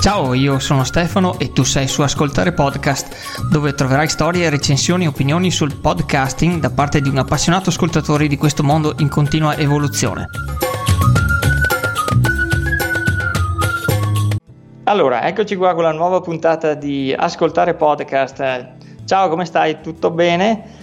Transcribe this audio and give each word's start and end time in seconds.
Ciao, 0.00 0.32
io 0.32 0.60
sono 0.60 0.84
Stefano 0.84 1.40
e 1.40 1.52
tu 1.52 1.64
sei 1.64 1.88
su 1.88 2.02
Ascoltare 2.02 2.52
Podcast, 2.52 3.48
dove 3.50 3.74
troverai 3.74 4.08
storie, 4.08 4.48
recensioni 4.48 5.04
e 5.04 5.08
opinioni 5.08 5.50
sul 5.50 5.74
podcasting 5.74 6.60
da 6.60 6.70
parte 6.70 7.00
di 7.00 7.08
un 7.08 7.18
appassionato 7.18 7.70
ascoltatore 7.70 8.28
di 8.28 8.36
questo 8.36 8.62
mondo 8.62 8.94
in 8.98 9.08
continua 9.08 9.56
evoluzione. 9.56 10.28
Allora, 14.84 15.26
eccoci 15.26 15.56
qua 15.56 15.74
con 15.74 15.82
la 15.82 15.92
nuova 15.92 16.20
puntata 16.20 16.74
di 16.74 17.12
Ascoltare 17.12 17.74
Podcast. 17.74 18.68
Ciao, 19.04 19.28
come 19.28 19.44
stai? 19.44 19.80
Tutto 19.80 20.12
bene? 20.12 20.77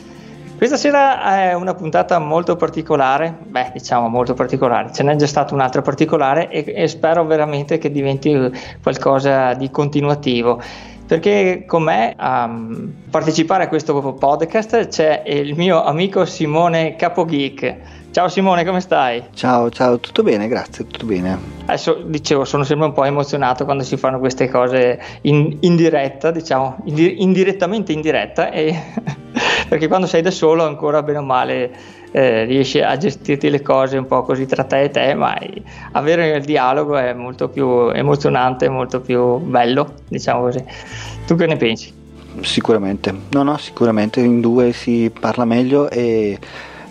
Questa 0.57 0.77
sera 0.77 1.21
è 1.37 1.53
una 1.53 1.73
puntata 1.73 2.17
molto 2.17 2.55
particolare, 2.55 3.35
beh 3.45 3.71
diciamo 3.73 4.07
molto 4.07 4.33
particolare, 4.33 4.91
ce 4.93 5.04
n'è 5.04 5.15
già 5.17 5.27
stata 5.27 5.54
un'altra 5.54 5.81
particolare 5.81 6.49
e, 6.49 6.63
e 6.65 6.87
spero 6.87 7.25
veramente 7.25 7.77
che 7.77 7.91
diventi 7.91 8.33
qualcosa 8.82 9.54
di 9.54 9.69
continuativo 9.69 10.61
perché 11.05 11.65
con 11.68 11.83
me 11.83 12.13
a 12.18 12.46
um, 12.46 12.91
partecipare 13.11 13.65
a 13.65 13.68
questo 13.68 14.13
podcast 14.13 14.87
c'è 14.87 15.23
il 15.27 15.55
mio 15.55 15.83
amico 15.83 16.25
Simone 16.25 16.96
Capogeek. 16.96 17.75
Ciao 18.10 18.29
Simone, 18.29 18.63
come 18.63 18.79
stai? 18.79 19.25
Ciao, 19.33 19.69
ciao, 19.69 19.99
tutto 19.99 20.24
bene, 20.24 20.47
grazie, 20.47 20.87
tutto 20.87 21.05
bene. 21.05 21.37
Adesso 21.65 22.01
dicevo, 22.05 22.46
sono 22.46 22.63
sempre 22.63 22.87
un 22.87 22.93
po' 22.93 23.04
emozionato 23.04 23.65
quando 23.65 23.83
si 23.83 23.97
fanno 23.97 24.19
queste 24.19 24.49
cose 24.49 24.99
in, 25.21 25.57
in 25.60 25.75
diretta, 25.75 26.32
diciamo, 26.32 26.77
indi- 26.85 27.21
indirettamente 27.21 27.91
in 27.91 27.99
diretta, 27.99 28.49
e 28.51 28.74
perché 29.68 29.87
quando 29.87 30.07
sei 30.07 30.21
da 30.21 30.32
solo 30.32 30.65
ancora 30.65 31.01
bene 31.04 31.19
o 31.19 31.24
male 31.24 31.71
eh, 32.11 32.45
riesci 32.45 32.80
a 32.80 32.95
gestirti 32.95 33.50
le 33.50 33.61
cose 33.61 33.97
un 33.97 34.08
po' 34.08 34.23
così 34.23 34.45
tra 34.45 34.64
te 34.64 34.83
e 34.83 34.89
te, 34.89 35.14
ma 35.14 35.38
avere 35.91 36.38
il 36.38 36.45
dialogo 36.45 36.95
è 36.97 37.14
molto 37.14 37.50
più 37.50 37.89
emozionante, 37.89 38.69
molto 38.69 39.02
più 39.02 39.38
bello, 39.38 39.95
diciamo 40.08 40.43
così. 40.43 40.63
Tu 41.25 41.36
che 41.36 41.45
ne 41.45 41.58
pensi? 41.58 41.91
Sicuramente, 42.41 43.13
no, 43.30 43.43
no, 43.43 43.58
sicuramente 43.58 44.19
in 44.19 44.41
due 44.41 44.71
si 44.71 45.11
parla 45.17 45.45
meglio 45.45 45.89
e 45.89 46.38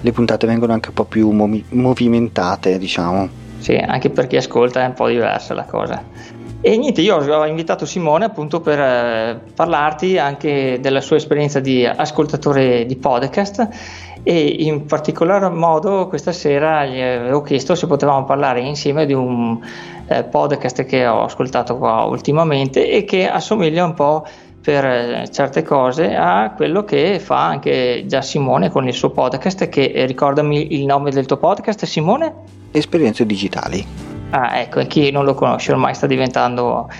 le 0.00 0.12
puntate 0.12 0.46
vengono 0.46 0.74
anche 0.74 0.88
un 0.88 0.94
po' 0.94 1.04
più 1.04 1.30
movi- 1.30 1.64
movimentate, 1.70 2.78
diciamo. 2.78 3.42
Sì, 3.58 3.76
anche 3.76 4.10
per 4.10 4.26
chi 4.26 4.36
ascolta 4.36 4.82
è 4.82 4.86
un 4.86 4.92
po' 4.92 5.08
diversa 5.08 5.54
la 5.54 5.64
cosa. 5.64 6.04
E 6.66 6.78
niente, 6.78 7.02
io 7.02 7.16
ho 7.16 7.44
invitato 7.44 7.84
Simone 7.84 8.24
appunto 8.24 8.62
per 8.62 8.80
eh, 8.80 9.38
parlarti 9.54 10.16
anche 10.16 10.78
della 10.80 11.02
sua 11.02 11.16
esperienza 11.16 11.60
di 11.60 11.84
ascoltatore 11.84 12.86
di 12.86 12.96
podcast 12.96 13.68
e 14.22 14.46
in 14.60 14.86
particolar 14.86 15.50
modo 15.50 16.08
questa 16.08 16.32
sera 16.32 16.86
gli 16.86 16.98
avevo 16.98 17.42
chiesto 17.42 17.74
se 17.74 17.86
potevamo 17.86 18.24
parlare 18.24 18.60
insieme 18.60 19.04
di 19.04 19.12
un 19.12 19.60
eh, 20.06 20.24
podcast 20.24 20.86
che 20.86 21.06
ho 21.06 21.24
ascoltato 21.24 21.76
qua 21.76 22.04
ultimamente 22.04 22.90
e 22.90 23.04
che 23.04 23.28
assomiglia 23.28 23.84
un 23.84 23.92
po' 23.92 24.26
per 24.62 24.86
eh, 24.86 25.28
certe 25.30 25.62
cose 25.62 26.14
a 26.14 26.54
quello 26.56 26.82
che 26.82 27.20
fa 27.20 27.44
anche 27.44 28.04
già 28.06 28.22
Simone 28.22 28.70
con 28.70 28.88
il 28.88 28.94
suo 28.94 29.10
podcast 29.10 29.68
che 29.68 30.06
ricordami 30.06 30.72
il 30.72 30.86
nome 30.86 31.10
del 31.10 31.26
tuo 31.26 31.36
podcast 31.36 31.84
Simone? 31.84 32.32
Esperienze 32.70 33.26
digitali. 33.26 34.13
Ah 34.36 34.58
ecco, 34.58 34.80
e 34.80 34.88
chi 34.88 35.12
non 35.12 35.24
lo 35.24 35.34
conosce 35.34 35.70
ormai 35.70 35.94
sta 35.94 36.08
diventando 36.08 36.90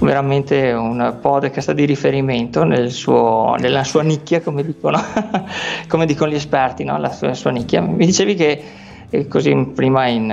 veramente 0.00 0.72
un 0.72 1.18
podcast 1.20 1.70
di 1.70 1.84
riferimento 1.84 2.64
nel 2.64 2.90
suo, 2.90 3.54
nella 3.60 3.84
sua 3.84 4.02
nicchia, 4.02 4.40
come 4.40 4.64
dicono, 4.64 5.00
come 5.86 6.06
dicono 6.06 6.28
gli 6.28 6.34
esperti, 6.34 6.82
no? 6.82 6.98
la 6.98 7.12
sua, 7.12 7.34
sua, 7.34 7.52
nicchia. 7.52 7.80
Mi 7.82 8.04
dicevi 8.04 8.34
che 8.34 8.62
eh, 9.10 9.28
così 9.28 9.54
prima, 9.72 10.08
in, 10.08 10.28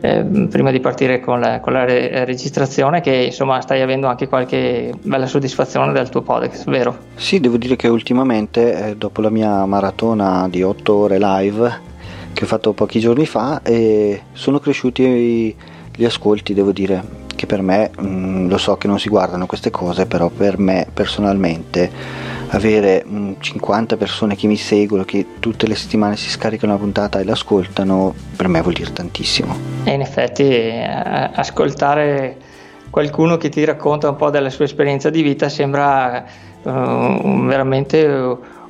eh, 0.00 0.46
prima, 0.48 0.70
di 0.70 0.80
partire 0.80 1.20
con 1.20 1.40
la, 1.40 1.60
con 1.60 1.74
la 1.74 1.84
re- 1.84 2.24
registrazione 2.24 3.02
che 3.02 3.14
insomma 3.14 3.60
stai 3.60 3.82
avendo 3.82 4.06
anche 4.06 4.26
qualche 4.26 4.94
bella 5.02 5.26
soddisfazione 5.26 5.92
del 5.92 6.08
tuo 6.08 6.22
podcast, 6.22 6.70
vero? 6.70 6.96
Sì, 7.16 7.38
devo 7.38 7.58
dire 7.58 7.76
che 7.76 7.88
ultimamente, 7.88 8.86
eh, 8.86 8.96
dopo 8.96 9.20
la 9.20 9.28
mia 9.28 9.66
maratona 9.66 10.48
di 10.48 10.62
8 10.62 10.94
ore 10.94 11.18
live 11.18 11.92
che 12.34 12.44
ho 12.44 12.46
fatto 12.46 12.72
pochi 12.72 13.00
giorni 13.00 13.24
fa, 13.24 13.62
eh, 13.62 14.22
sono 14.32 14.58
cresciuti 14.58 15.56
gli 15.96 16.04
ascolti, 16.04 16.52
devo 16.52 16.72
dire 16.72 17.22
che 17.34 17.46
per 17.46 17.62
me, 17.62 17.90
mh, 17.96 18.06
mm, 18.06 18.48
lo 18.48 18.58
so 18.58 18.76
che 18.76 18.86
non 18.86 18.98
si 18.98 19.08
guardano 19.08 19.46
queste 19.46 19.70
cose, 19.70 20.06
però 20.06 20.28
per 20.28 20.58
me 20.58 20.86
personalmente 20.92 21.90
avere 22.48 23.04
mh, 23.06 23.16
mm, 23.16 23.32
50 23.38 23.96
persone 23.96 24.36
che 24.36 24.46
mi 24.46 24.56
seguono, 24.56 25.04
che 25.04 25.26
tutte 25.40 25.66
le 25.66 25.74
settimane 25.74 26.16
si 26.16 26.28
scaricano 26.28 26.72
una 26.72 26.82
puntata 26.82 27.20
e 27.20 27.24
l'ascoltano, 27.24 28.14
per 28.36 28.48
me 28.48 28.60
vuol 28.60 28.74
dire 28.74 28.92
tantissimo. 28.92 29.56
E 29.84 29.92
in 29.92 30.00
effetti 30.00 30.42
eh, 30.42 30.84
ascoltare 31.34 32.36
qualcuno 32.90 33.36
che 33.36 33.48
ti 33.48 33.64
racconta 33.64 34.08
un 34.08 34.16
po' 34.16 34.30
della 34.30 34.50
sua 34.50 34.64
esperienza 34.64 35.10
di 35.10 35.22
vita 35.22 35.48
sembra 35.48 36.24
uh, 36.62 37.44
veramente 37.46 38.06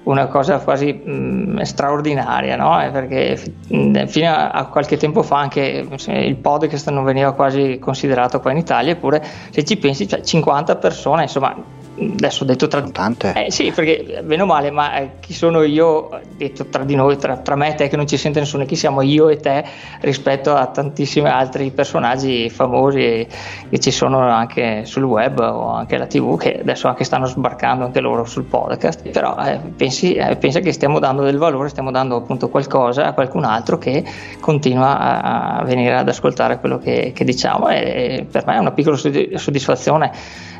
una 0.05 0.27
cosa 0.27 0.59
quasi 0.59 0.93
mh, 0.93 1.63
straordinaria, 1.63 2.57
no? 2.57 2.83
Eh, 2.83 2.91
perché 2.91 3.37
f- 3.37 4.07
fino 4.07 4.31
a, 4.31 4.51
a, 4.51 4.67
qualche 4.67 4.97
tempo 4.97 5.23
fa 5.23 5.39
anche 5.39 5.87
il 6.07 6.37
podcast 6.37 6.91
non 6.91 7.05
veniva 7.05 7.33
quasi 7.33 7.79
considerato 7.79 8.41
qua 8.41 8.51
in 8.51 8.59
Italia, 8.59 8.93
eppure 8.93 9.25
se 9.51 9.65
ci 9.65 9.77
pensi, 9.77 10.07
cioè 10.07 10.21
50 10.21 10.77
persone, 10.77 11.23
insomma 11.23 11.55
adesso 11.99 12.43
ho 12.43 12.47
detto 12.47 12.67
tra 12.67 12.83
tante. 12.83 13.33
Eh, 13.35 13.51
sì 13.51 13.71
perché 13.71 14.23
bene 14.25 14.43
o 14.43 14.47
male 14.47 14.71
ma 14.71 14.97
eh, 14.97 15.11
chi 15.21 15.33
sono 15.33 15.63
io 15.63 16.09
detto 16.37 16.67
tra 16.67 16.85
di 16.85 16.95
noi 16.95 17.17
tra, 17.17 17.37
tra, 17.37 17.55
me 17.55 17.71
e 17.71 17.75
te 17.75 17.89
che 17.89 17.97
non 17.97 18.07
ci 18.07 18.17
sente 18.17 18.41
nessuno 18.41 18.65
chi 18.65 18.77
siamo 18.77 19.03
io 19.03 19.29
e 19.29 19.37
te 19.37 19.65
rispetto 20.01 20.55
a 20.55 20.67
tantissimi 20.67 21.29
altri 21.29 21.71
personaggi 21.71 22.51
famosi 22.51 23.27
che 23.71 23.79
ci 23.79 23.91
sono 23.91 24.21
anche 24.29 24.85
sul 24.85 25.05
web 25.05 25.39
o 25.39 25.69
anche 25.69 25.97
la 25.97 26.07
tv 26.07 26.37
che 26.37 26.61
adesso 26.61 26.89
anche 26.89 27.05
stanno 27.05 27.27
sbarcando 27.27 27.85
anche 27.85 28.01
loro 28.01 28.25
sul 28.25 28.45
podcast 28.45 29.09
però 29.11 29.37
eh, 29.39 29.61
pensi, 29.77 30.15
eh, 30.15 30.37
pensa 30.37 30.61
che 30.61 30.73
stiamo 30.73 30.99
dando 30.99 31.23
del 31.23 31.39
valore 31.39 31.69
stiamo 31.69 31.91
dando 31.91 32.17
appunto 32.17 32.49
qualcosa 32.49 33.07
a 33.07 33.13
qualcun 33.13 33.45
altro 33.45 33.79
che 33.79 34.05
continua 34.41 34.99
a, 34.99 35.59
a 35.59 35.65
venire 35.65 35.97
ad 35.97 36.09
ascoltare 36.09 36.59
quello 36.59 36.79
che, 36.79 37.13
che 37.15 37.25
diciamo 37.25 37.69
e 37.69 38.27
per 38.31 38.45
me 38.47 38.57
è 38.57 38.59
una 38.59 38.73
piccola 38.73 38.97
soddisfazione 38.97 40.13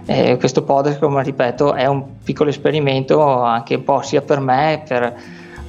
eh, 0.07 0.37
questo 0.37 0.63
podcast, 0.63 0.99
come 0.99 1.24
ripeto, 1.25 1.75
è 1.75 1.87
un 1.87 2.23
piccolo 2.23 2.51
esperimento 2.51 3.43
anche 3.43 3.75
un 3.75 3.85
po' 3.85 4.03
sia 4.03 4.23
per 4.23 4.41
me 4.41 4.83
per, 4.87 5.15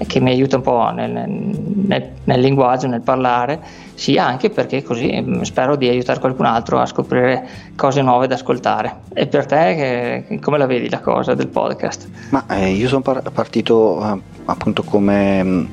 che 0.06 0.20
mi 0.20 0.30
aiuta 0.30 0.58
un 0.58 0.62
po' 0.62 0.90
nel, 0.92 1.12
nel, 1.12 2.10
nel, 2.24 2.40
linguaggio, 2.40 2.88
nel 2.88 3.02
parlare, 3.02 3.60
sia 3.94 4.26
anche 4.26 4.50
perché 4.50 4.84
così 4.84 5.22
mm, 5.22 5.42
spero 5.42 5.76
di 5.76 5.88
aiutare 5.88 6.20
qualcun 6.20 6.46
altro 6.46 6.80
a 6.80 6.86
scoprire 6.86 7.48
cose 7.76 8.02
nuove 8.02 8.28
da 8.28 8.36
ascoltare. 8.36 9.02
E 9.14 9.28
per 9.28 9.46
te 9.46 10.26
che, 10.28 10.40
come 10.40 10.58
la 10.58 10.66
vedi 10.66 10.90
la 10.90 11.00
cosa 11.00 11.34
del 11.34 11.48
podcast? 11.48 12.10
Ma 12.30 12.46
eh, 12.50 12.72
io 12.72 12.88
sono 12.88 13.02
par- 13.02 13.24
partito 13.32 14.04
eh, 14.04 14.20
appunto 14.46 14.84
come 14.84 15.44
mm, 15.44 15.66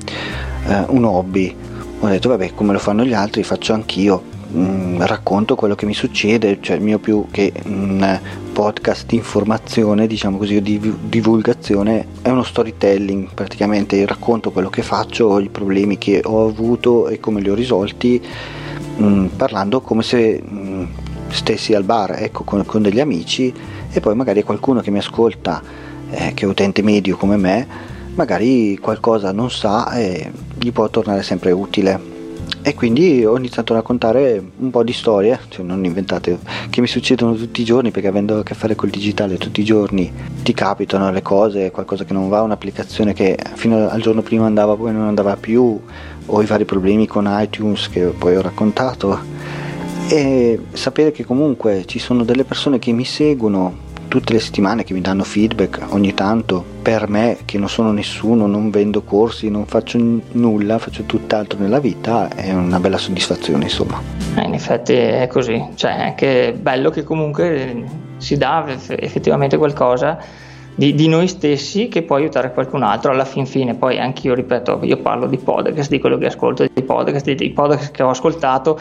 eh, 0.67 0.85
un 0.87 1.03
hobby, 1.03 1.55
ho 1.99 2.07
detto 2.07 2.29
vabbè 2.29 2.53
come 2.53 2.73
lo 2.73 2.79
fanno 2.79 3.05
gli 3.05 3.13
altri 3.13 3.43
faccio 3.43 3.73
anch'io 3.73 4.21
mh, 4.53 4.59
mm, 4.59 5.01
racconto 5.01 5.55
quello 5.55 5.75
che 5.75 5.85
mi 5.85 5.93
succede, 5.93 6.59
cioè 6.61 6.77
il 6.77 6.81
mio 6.81 6.99
più 6.99 7.27
che 7.29 7.51
un 7.65 8.19
podcast 8.53 9.07
di 9.07 9.15
informazione, 9.15 10.07
diciamo 10.07 10.37
così, 10.37 10.61
di 10.61 10.79
divulgazione, 11.01 12.07
è 12.21 12.29
uno 12.29 12.43
storytelling, 12.43 13.33
praticamente 13.33 14.05
racconto 14.05 14.51
quello 14.51 14.69
che 14.69 14.83
faccio, 14.83 15.39
i 15.39 15.49
problemi 15.49 15.97
che 15.97 16.21
ho 16.23 16.47
avuto 16.47 17.09
e 17.09 17.19
come 17.19 17.41
li 17.41 17.49
ho 17.49 17.55
risolti, 17.55 18.21
mh, 18.95 19.05
mm, 19.05 19.25
parlando 19.35 19.81
come 19.81 20.03
se 20.03 20.41
mh, 20.41 20.55
mm, 20.55 20.83
stessi 21.29 21.73
al 21.73 21.83
bar, 21.83 22.15
ecco, 22.17 22.43
con, 22.43 22.63
con, 22.65 22.81
degli 22.83 22.99
amici 22.99 23.51
e 23.91 23.99
poi 23.99 24.15
magari 24.15 24.43
qualcuno 24.43 24.79
che 24.79 24.91
mi 24.91 24.99
ascolta, 24.99 25.61
eh, 26.11 26.33
che 26.33 26.45
è 26.45 26.47
utente 26.47 26.81
medio 26.83 27.17
come 27.17 27.35
me, 27.35 27.67
magari 28.13 28.77
qualcosa 28.77 29.31
non 29.31 29.49
sa 29.49 29.91
e 29.93 30.31
gli 30.57 30.71
può 30.71 30.87
tornare 30.89 31.23
sempre 31.23 31.51
utile 31.51 32.12
e 32.63 32.73
quindi 32.73 33.25
ho 33.25 33.37
iniziato 33.37 33.73
a 33.73 33.75
raccontare 33.75 34.41
un 34.57 34.69
po' 34.69 34.83
di 34.83 34.93
storie, 34.93 35.37
cioè 35.49 35.65
non 35.65 35.83
inventate, 35.83 36.39
che 36.69 36.79
mi 36.79 36.87
succedono 36.87 37.35
tutti 37.35 37.61
i 37.61 37.65
giorni 37.65 37.91
perché 37.91 38.07
avendo 38.07 38.39
a 38.39 38.43
che 38.43 38.53
fare 38.55 38.73
col 38.73 38.89
digitale 38.89 39.37
tutti 39.37 39.59
i 39.59 39.65
giorni 39.65 40.11
ti 40.43 40.53
capitano 40.53 41.11
le 41.11 41.21
cose, 41.21 41.71
qualcosa 41.71 42.05
che 42.05 42.13
non 42.13 42.29
va, 42.29 42.41
un'applicazione 42.41 43.13
che 43.13 43.37
fino 43.55 43.89
al 43.89 44.01
giorno 44.01 44.21
prima 44.21 44.45
andava 44.45 44.75
poi 44.75 44.93
non 44.93 45.07
andava 45.07 45.35
più, 45.35 45.79
o 46.25 46.41
i 46.41 46.45
vari 46.45 46.63
problemi 46.63 47.05
con 47.05 47.27
iTunes 47.29 47.89
che 47.89 48.05
poi 48.05 48.37
ho 48.37 48.41
raccontato. 48.41 49.19
E 50.07 50.59
sapere 50.71 51.11
che 51.11 51.25
comunque 51.25 51.83
ci 51.85 51.99
sono 51.99 52.23
delle 52.23 52.45
persone 52.45 52.79
che 52.79 52.91
mi 52.91 53.05
seguono 53.05 53.82
tutte 54.13 54.33
le 54.33 54.39
settimane 54.39 54.83
che 54.83 54.93
mi 54.93 55.01
danno 55.01 55.23
feedback 55.23 55.87
ogni 55.89 56.13
tanto 56.13 56.63
per 56.83 57.09
me 57.09 57.39
che 57.45 57.57
non 57.57 57.67
sono 57.67 57.91
nessuno, 57.91 58.45
non 58.45 58.69
vendo 58.69 59.01
corsi, 59.01 59.49
non 59.49 59.65
faccio 59.65 59.97
n- 59.97 60.21
nulla, 60.33 60.77
faccio 60.77 61.01
tutt'altro 61.01 61.57
nella 61.57 61.79
vita, 61.79 62.29
è 62.29 62.53
una 62.53 62.79
bella 62.79 62.99
soddisfazione 62.99 63.63
insomma. 63.63 63.99
Eh, 64.35 64.43
in 64.43 64.53
effetti 64.53 64.93
è 64.93 65.25
così, 65.25 65.65
cioè 65.73 65.97
è 65.97 66.01
anche 66.03 66.55
bello 66.55 66.91
che 66.91 67.01
comunque 67.01 67.85
si 68.17 68.37
dà 68.37 68.63
effettivamente 68.67 69.57
qualcosa 69.57 70.19
di, 70.75 70.93
di, 70.93 71.07
noi 71.07 71.27
stessi 71.27 71.87
che 71.87 72.03
può 72.03 72.15
aiutare 72.15 72.53
qualcun 72.53 72.83
altro 72.83 73.11
alla 73.11 73.25
fin 73.25 73.47
fine. 73.47 73.73
Poi 73.73 73.97
anch'io 73.97 74.35
ripeto, 74.35 74.81
io 74.83 74.97
parlo 74.97 75.25
di 75.25 75.37
podcast, 75.37 75.89
di 75.89 75.99
quello 75.99 76.19
che 76.19 76.27
ascolto, 76.27 76.67
di 76.71 76.83
podcast, 76.83 77.25
di, 77.25 77.33
di 77.33 77.49
podcast 77.49 77.89
che 77.89 78.03
ho 78.03 78.11
ascoltato 78.11 78.79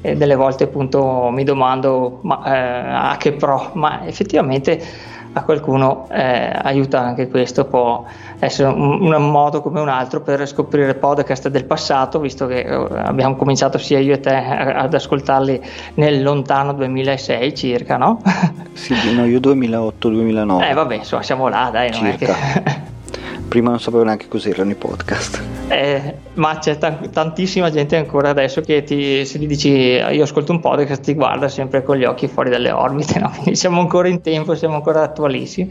e 0.00 0.16
delle 0.16 0.34
volte 0.34 0.64
appunto 0.64 1.28
mi 1.30 1.44
domando 1.44 2.20
ma, 2.22 2.42
eh, 2.44 3.12
a 3.12 3.16
che 3.18 3.32
pro, 3.32 3.70
ma 3.74 4.06
effettivamente 4.06 5.08
a 5.32 5.42
qualcuno 5.44 6.08
eh, 6.10 6.50
aiuta 6.62 7.00
anche 7.00 7.28
questo, 7.28 7.64
può 7.64 8.04
essere 8.38 8.68
un, 8.68 9.00
un, 9.00 9.30
modo 9.30 9.60
come 9.60 9.78
un 9.80 9.88
altro 9.88 10.22
per 10.22 10.46
scoprire 10.46 10.94
podcast 10.94 11.48
del 11.48 11.64
passato, 11.64 12.18
visto 12.18 12.46
che 12.46 12.60
eh, 12.60 12.74
abbiamo 12.74 13.36
cominciato 13.36 13.78
sia 13.78 14.00
io 14.00 14.14
e 14.14 14.20
te 14.20 14.34
ad 14.34 14.92
ascoltarli 14.92 15.60
nel 15.94 16.22
lontano 16.22 16.72
2006 16.72 17.54
circa, 17.54 17.96
no? 17.96 18.20
Sì, 18.72 18.94
no, 19.14 19.26
io 19.26 19.40
2008-2009. 19.40 20.70
Eh 20.70 20.74
vabbè, 20.74 20.94
insomma 20.94 21.22
siamo 21.22 21.48
là, 21.48 21.68
dai, 21.70 21.90
non 21.90 22.00
circa. 22.00 22.34
è 22.34 22.62
che... 22.62 22.80
Prima 23.48 23.70
non 23.70 23.80
sapevo 23.80 24.04
neanche 24.04 24.26
cos'erano 24.26 24.70
i 24.70 24.76
podcast. 24.76 25.59
Eh, 25.70 26.14
ma 26.34 26.58
c'è 26.58 26.78
t- 26.78 27.10
tantissima 27.10 27.70
gente 27.70 27.96
ancora 27.96 28.30
adesso 28.30 28.60
che 28.60 28.82
ti, 28.82 29.24
se 29.24 29.38
gli 29.38 29.46
dici 29.46 29.70
io 29.70 30.22
ascolto 30.24 30.50
un 30.50 30.58
podcast 30.58 31.00
ti 31.00 31.14
guarda 31.14 31.48
sempre 31.48 31.84
con 31.84 31.96
gli 31.96 32.04
occhi 32.04 32.26
fuori 32.26 32.50
dalle 32.50 32.72
orbite, 32.72 33.20
no? 33.22 33.30
quindi 33.30 33.54
siamo 33.54 33.80
ancora 33.80 34.08
in 34.08 34.20
tempo, 34.20 34.56
siamo 34.56 34.74
ancora 34.74 35.02
attualissimi 35.02 35.68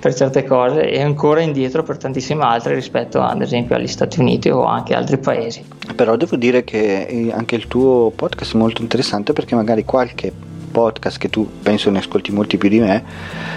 per 0.00 0.14
certe 0.14 0.44
cose 0.44 0.88
e 0.88 1.02
ancora 1.02 1.42
indietro 1.42 1.82
per 1.82 1.98
tantissime 1.98 2.42
altre 2.42 2.74
rispetto 2.74 3.20
ad 3.20 3.42
esempio 3.42 3.76
agli 3.76 3.86
Stati 3.86 4.18
Uniti 4.18 4.48
o 4.48 4.64
anche 4.64 4.94
altri 4.94 5.18
paesi. 5.18 5.62
Però 5.94 6.16
devo 6.16 6.36
dire 6.36 6.64
che 6.64 7.02
eh, 7.02 7.30
anche 7.30 7.54
il 7.54 7.68
tuo 7.68 8.12
podcast 8.16 8.54
è 8.54 8.56
molto 8.56 8.80
interessante 8.80 9.34
perché 9.34 9.54
magari 9.54 9.84
qualche 9.84 10.32
podcast 10.70 11.18
che 11.18 11.28
tu 11.28 11.46
penso 11.62 11.90
ne 11.90 11.98
ascolti 11.98 12.32
molti 12.32 12.56
più 12.56 12.70
di 12.70 12.80
me, 12.80 13.04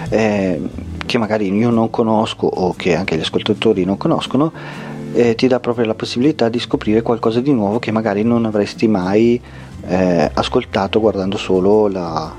eh, 0.10 0.62
che 1.06 1.18
magari 1.18 1.52
io 1.52 1.70
non 1.70 1.90
conosco 1.90 2.46
o 2.46 2.74
che 2.74 2.94
anche 2.94 3.16
gli 3.16 3.22
ascoltatori 3.22 3.86
non 3.86 3.96
conoscono, 3.96 4.52
eh, 5.14 5.36
ti 5.36 5.48
dà 5.48 5.60
proprio 5.60 5.86
la 5.86 5.96
possibilità 5.96 6.50
di 6.50 6.60
scoprire 6.60 7.02
qualcosa 7.02 7.42
di 7.42 7.52
nuovo 7.52 7.80
che 7.80 7.92
magari 7.92 8.24
non 8.24 8.46
avresti 8.46 8.88
mai 8.88 9.40
eh, 9.86 10.32
ascoltato 10.34 11.00
guardando 11.00 11.38
solo 11.38 11.88
la, 11.88 12.34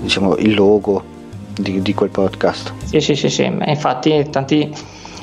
diciamo, 0.00 0.36
il 0.36 0.54
logo 0.54 1.14
di, 1.58 1.80
di, 1.82 1.94
quel 1.94 2.10
podcast. 2.10 2.72
Sì, 2.84 3.00
sì, 3.00 3.14
sì, 3.14 3.28
sì. 3.28 3.44
infatti 3.44 4.26
tanti 4.30 4.72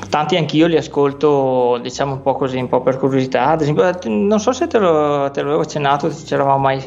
tanti 0.08 0.36
anch'io 0.36 0.66
li 0.66 0.76
ascolto 0.76 1.78
diciamo 1.82 2.14
un 2.14 2.22
po' 2.22 2.34
così, 2.34 2.58
un 2.58 2.68
po' 2.68 2.80
per 2.80 2.96
curiosità. 2.98 3.48
Ad 3.48 3.62
esempio, 3.62 3.90
non 4.04 4.40
so 4.40 4.52
se 4.52 4.66
te, 4.66 4.78
lo, 4.78 5.30
te 5.30 5.42
l'avevo 5.42 5.62
accennato, 5.62 6.10
se 6.10 6.24
ci 6.26 6.34
eravamo 6.34 6.58
mai 6.58 6.82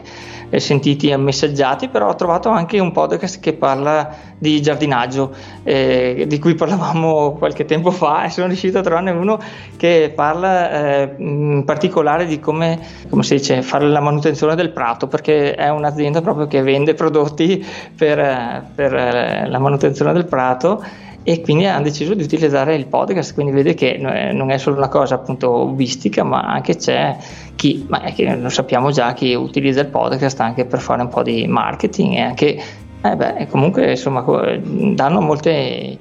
eh, 0.50 0.60
sentiti 0.60 1.10
e 1.10 1.18
messaggiati, 1.18 1.90
però 1.90 2.10
ho 2.10 2.16
trovato 2.16 2.50
anche 2.50 2.80
un 2.80 2.92
podcast 2.92 3.40
che 3.40 3.54
parla 3.54 4.10
di 4.38 4.62
giardinaggio, 4.62 5.34
eh, 5.64 6.26
di 6.28 6.40
cui 6.40 6.56
parlavamo 6.56 7.34
qualche 7.34 7.66
tempo 7.66 7.92
fa 7.92 8.26
e 8.26 8.30
sono 8.30 8.48
riuscito 8.48 8.78
a 8.78 8.82
trovarne 8.82 9.12
uno 9.12 9.40
che 9.78 10.12
parla 10.16 10.72
eh, 10.72 11.16
in 11.18 11.64
particolare 11.66 12.26
di 12.26 12.40
come, 12.40 12.80
come, 13.10 13.24
si 13.24 13.36
dice, 13.36 13.62
fare 13.62 13.88
la 13.88 14.00
manutenzione 14.00 14.56
del 14.56 14.70
prato, 14.70 15.08
perché 15.08 15.56
è 15.56 15.70
un'azienda 15.70 16.22
proprio 16.22 16.48
che 16.48 16.62
vende 16.62 16.94
prodotti 16.94 17.66
per, 17.96 18.66
per 18.74 18.94
eh, 18.94 19.48
la 19.48 19.60
manutenzione 19.60 20.14
del 20.14 20.26
prato 20.26 21.06
e 21.30 21.42
quindi 21.42 21.66
hanno 21.66 21.84
deciso 21.84 22.14
di 22.14 22.24
utilizzare 22.24 22.74
il 22.76 22.88
podcast, 22.88 23.34
quindi 23.34 23.52
vede 23.52 23.74
che 23.74 23.98
non 23.98 24.50
è 24.50 24.58
solo 24.58 24.78
una 24.78 24.88
cosa 24.88 25.16
appunto 25.16 25.52
hobbistica, 25.52 26.24
ma 26.24 26.40
anche 26.40 26.78
c'è 26.78 27.18
chi, 27.54 27.86
ma 27.90 28.00
è 28.00 28.14
che 28.14 28.34
lo 28.38 28.48
sappiamo 28.48 28.92
già, 28.92 29.12
chi 29.12 29.34
utilizza 29.34 29.82
il 29.82 29.88
podcast 29.88 30.40
anche 30.40 30.64
per 30.64 30.80
fare 30.80 31.02
un 31.02 31.10
po' 31.10 31.24
di 31.24 31.46
marketing 31.46 32.14
e 32.14 32.22
anche, 32.22 32.64
eh 33.02 33.16
beh, 33.18 33.48
comunque 33.50 33.90
insomma 33.90 34.24
danno 34.62 35.20
molte 35.20 35.98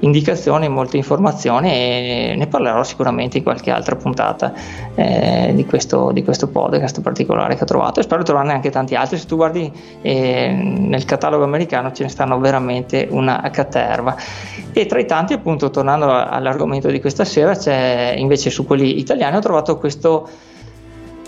indicazioni, 0.00 0.68
molte 0.68 0.96
informazioni 0.96 1.70
e 1.70 2.34
ne 2.36 2.46
parlerò 2.46 2.82
sicuramente 2.82 3.38
in 3.38 3.42
qualche 3.42 3.70
altra 3.70 3.96
puntata 3.96 4.52
eh, 4.94 5.52
di, 5.54 5.64
questo, 5.64 6.12
di, 6.12 6.22
questo, 6.22 6.48
podcast 6.48 7.00
particolare 7.00 7.56
che 7.56 7.62
ho 7.62 7.66
trovato 7.66 8.00
e 8.00 8.02
spero 8.02 8.22
trovarne 8.22 8.52
anche 8.52 8.70
tanti 8.70 8.94
altri. 8.94 9.18
Se 9.18 9.26
tu 9.26 9.36
guardi 9.36 9.70
eh, 10.02 10.52
nel 10.52 11.04
catalogo 11.04 11.44
americano 11.44 11.92
ce 11.92 12.04
ne 12.04 12.08
stanno 12.08 12.38
veramente 12.38 13.08
una 13.10 13.48
caterva. 13.50 14.16
E 14.72 14.86
tra 14.86 14.98
i 14.98 15.06
tanti, 15.06 15.32
appunto, 15.32 15.70
tornando 15.70 16.10
all'argomento 16.10 16.88
di 16.88 17.00
questa 17.00 17.24
sera, 17.24 17.54
c'è 17.54 18.14
invece 18.16 18.50
su 18.50 18.64
quelli 18.64 18.98
italiani 18.98 19.36
ho 19.36 19.40
trovato 19.40 19.78
questo 19.78 20.28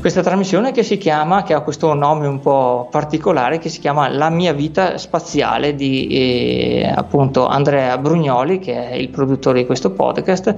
questa 0.00 0.22
trasmissione 0.22 0.72
che 0.72 0.82
si 0.82 0.98
chiama, 0.98 1.42
che 1.42 1.54
ha 1.54 1.60
questo 1.60 1.94
nome 1.94 2.26
un 2.26 2.40
po' 2.40 2.88
particolare, 2.90 3.58
che 3.58 3.68
si 3.68 3.80
chiama 3.80 4.08
La 4.08 4.30
mia 4.30 4.52
vita 4.52 4.98
spaziale 4.98 5.74
di 5.74 6.06
eh, 6.08 6.92
appunto 6.94 7.46
Andrea 7.46 7.96
Brugnoli, 7.98 8.58
che 8.58 8.90
è 8.90 8.94
il 8.94 9.08
produttore 9.08 9.60
di 9.60 9.66
questo 9.66 9.90
podcast, 9.90 10.54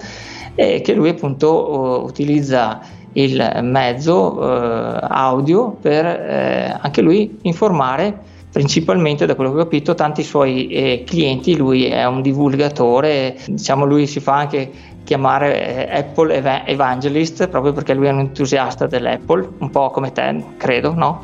e 0.55 0.81
che 0.81 0.93
lui 0.93 1.09
appunto 1.09 1.71
uh, 1.71 2.05
utilizza 2.05 2.81
il 3.13 3.61
mezzo 3.63 4.35
uh, 4.35 4.99
audio 5.01 5.71
per 5.81 6.05
eh, 6.05 6.77
anche 6.81 7.01
lui 7.01 7.39
informare 7.43 8.27
principalmente 8.51 9.27
da 9.27 9.35
quello 9.35 9.53
che 9.53 9.61
ho 9.61 9.63
capito 9.63 9.95
tanti 9.95 10.23
suoi 10.23 10.69
eh, 10.69 11.05
clienti. 11.07 11.57
Lui 11.57 11.87
è 11.87 12.05
un 12.07 12.23
divulgatore 12.23 13.37
diciamo 13.47 13.85
lui 13.85 14.07
si 14.07 14.21
fa 14.21 14.35
anche 14.37 14.71
chiamare 15.09 15.89
eh, 15.89 15.99
Apple 16.01 16.67
Evangelist 16.67 17.49
proprio 17.49 17.73
perché 17.73 17.95
lui 17.95 18.09
è 18.09 18.11
un 18.11 18.19
entusiasta 18.19 18.87
dell'Apple, 18.87 19.49
un 19.57 19.71
po' 19.71 19.89
come 19.89 20.13
te, 20.13 20.45
credo, 20.59 20.93
no? 20.93 21.23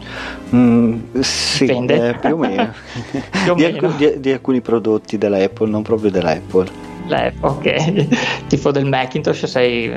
Mm, 0.55 1.21
sì, 1.21 1.67
eh, 1.67 2.17
più 2.19 2.33
o 2.33 2.39
meno. 2.39 2.73
più 3.45 3.53
o 3.53 3.55
di, 3.55 3.63
meno. 3.63 3.77
Alcun, 3.77 3.97
di, 3.99 4.21
di, 4.21 4.33
alcuni 4.33 4.63
prodotti 4.63 5.19
dell'Apple, 5.19 5.69
non 5.69 5.83
proprio 5.83 6.11
dell'Apple. 6.11 6.67
L'Apple, 7.09 7.47
ok. 7.47 8.47
tipo 8.49 8.71
del 8.71 8.87
Macintosh 8.87 9.45
sei... 9.45 9.93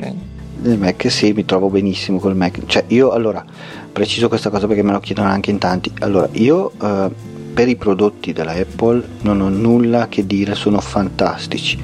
Del 0.58 0.76
Mac 0.76 1.10
sì, 1.10 1.32
mi 1.32 1.46
trovo 1.46 1.70
benissimo 1.70 2.18
col 2.18 2.36
Mac. 2.36 2.66
Cioè 2.66 2.84
io 2.88 3.12
allora, 3.12 3.42
preciso 3.90 4.28
questa 4.28 4.50
cosa 4.50 4.66
perché 4.66 4.82
me 4.82 4.92
lo 4.92 5.00
chiedono 5.00 5.28
anche 5.28 5.50
in 5.50 5.56
tanti. 5.56 5.90
Allora, 6.00 6.28
io... 6.32 6.72
Eh, 6.78 7.27
per 7.58 7.66
i 7.66 7.74
prodotti 7.74 8.32
della 8.32 8.52
Apple 8.52 9.02
non 9.22 9.40
ho 9.40 9.48
nulla 9.48 10.06
che 10.06 10.24
dire, 10.24 10.54
sono 10.54 10.80
fantastici. 10.80 11.76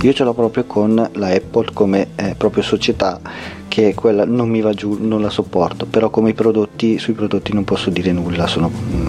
Io 0.00 0.12
ce 0.12 0.24
l'ho 0.24 0.34
proprio 0.34 0.64
con 0.64 1.08
la 1.12 1.28
Apple 1.28 1.70
come 1.72 2.08
eh, 2.16 2.34
proprio 2.36 2.64
società 2.64 3.20
che 3.68 3.94
quella 3.94 4.24
non 4.24 4.48
mi 4.48 4.60
va 4.60 4.72
giù, 4.72 4.96
non 5.00 5.20
la 5.20 5.30
sopporto, 5.30 5.86
però 5.86 6.10
come 6.10 6.30
i 6.30 6.34
prodotti, 6.34 6.98
sui 6.98 7.12
prodotti 7.12 7.52
non 7.52 7.62
posso 7.62 7.90
dire 7.90 8.10
nulla, 8.10 8.48
sono, 8.48 8.68
mm, 8.68 9.06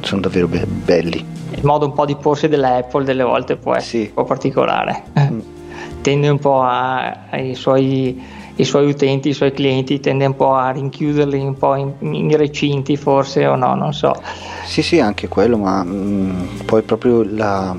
sono 0.00 0.22
davvero 0.22 0.48
be- 0.48 0.64
belli. 0.64 1.22
Il 1.50 1.64
modo 1.64 1.84
un 1.84 1.92
po' 1.92 2.06
di 2.06 2.16
porsi 2.16 2.48
della 2.48 2.76
Apple 2.76 3.04
delle 3.04 3.22
volte 3.22 3.56
può 3.56 3.74
essere 3.74 4.04
sì. 4.04 4.08
un 4.08 4.14
po' 4.14 4.24
particolare, 4.24 5.02
mm. 5.20 5.40
tende 6.00 6.28
un 6.30 6.38
po' 6.38 6.62
a, 6.62 7.26
ai 7.28 7.54
suoi 7.54 8.18
i 8.56 8.64
suoi 8.64 8.88
utenti, 8.88 9.30
i 9.30 9.32
suoi 9.32 9.52
clienti, 9.52 10.00
tende 10.00 10.26
un 10.26 10.36
po' 10.36 10.54
a 10.54 10.70
rinchiuderli 10.70 11.40
un 11.40 11.56
po' 11.56 11.74
in, 11.74 11.92
in 12.00 12.36
recinti 12.36 12.96
forse 12.96 13.46
o 13.46 13.56
no, 13.56 13.74
non 13.74 13.92
so. 13.92 14.14
Sì, 14.64 14.82
sì, 14.82 15.00
anche 15.00 15.28
quello, 15.28 15.56
ma 15.58 15.82
mh, 15.82 15.90
mm, 15.92 16.58
poi 16.64 16.82
proprio 16.82 17.24
la, 17.28 17.76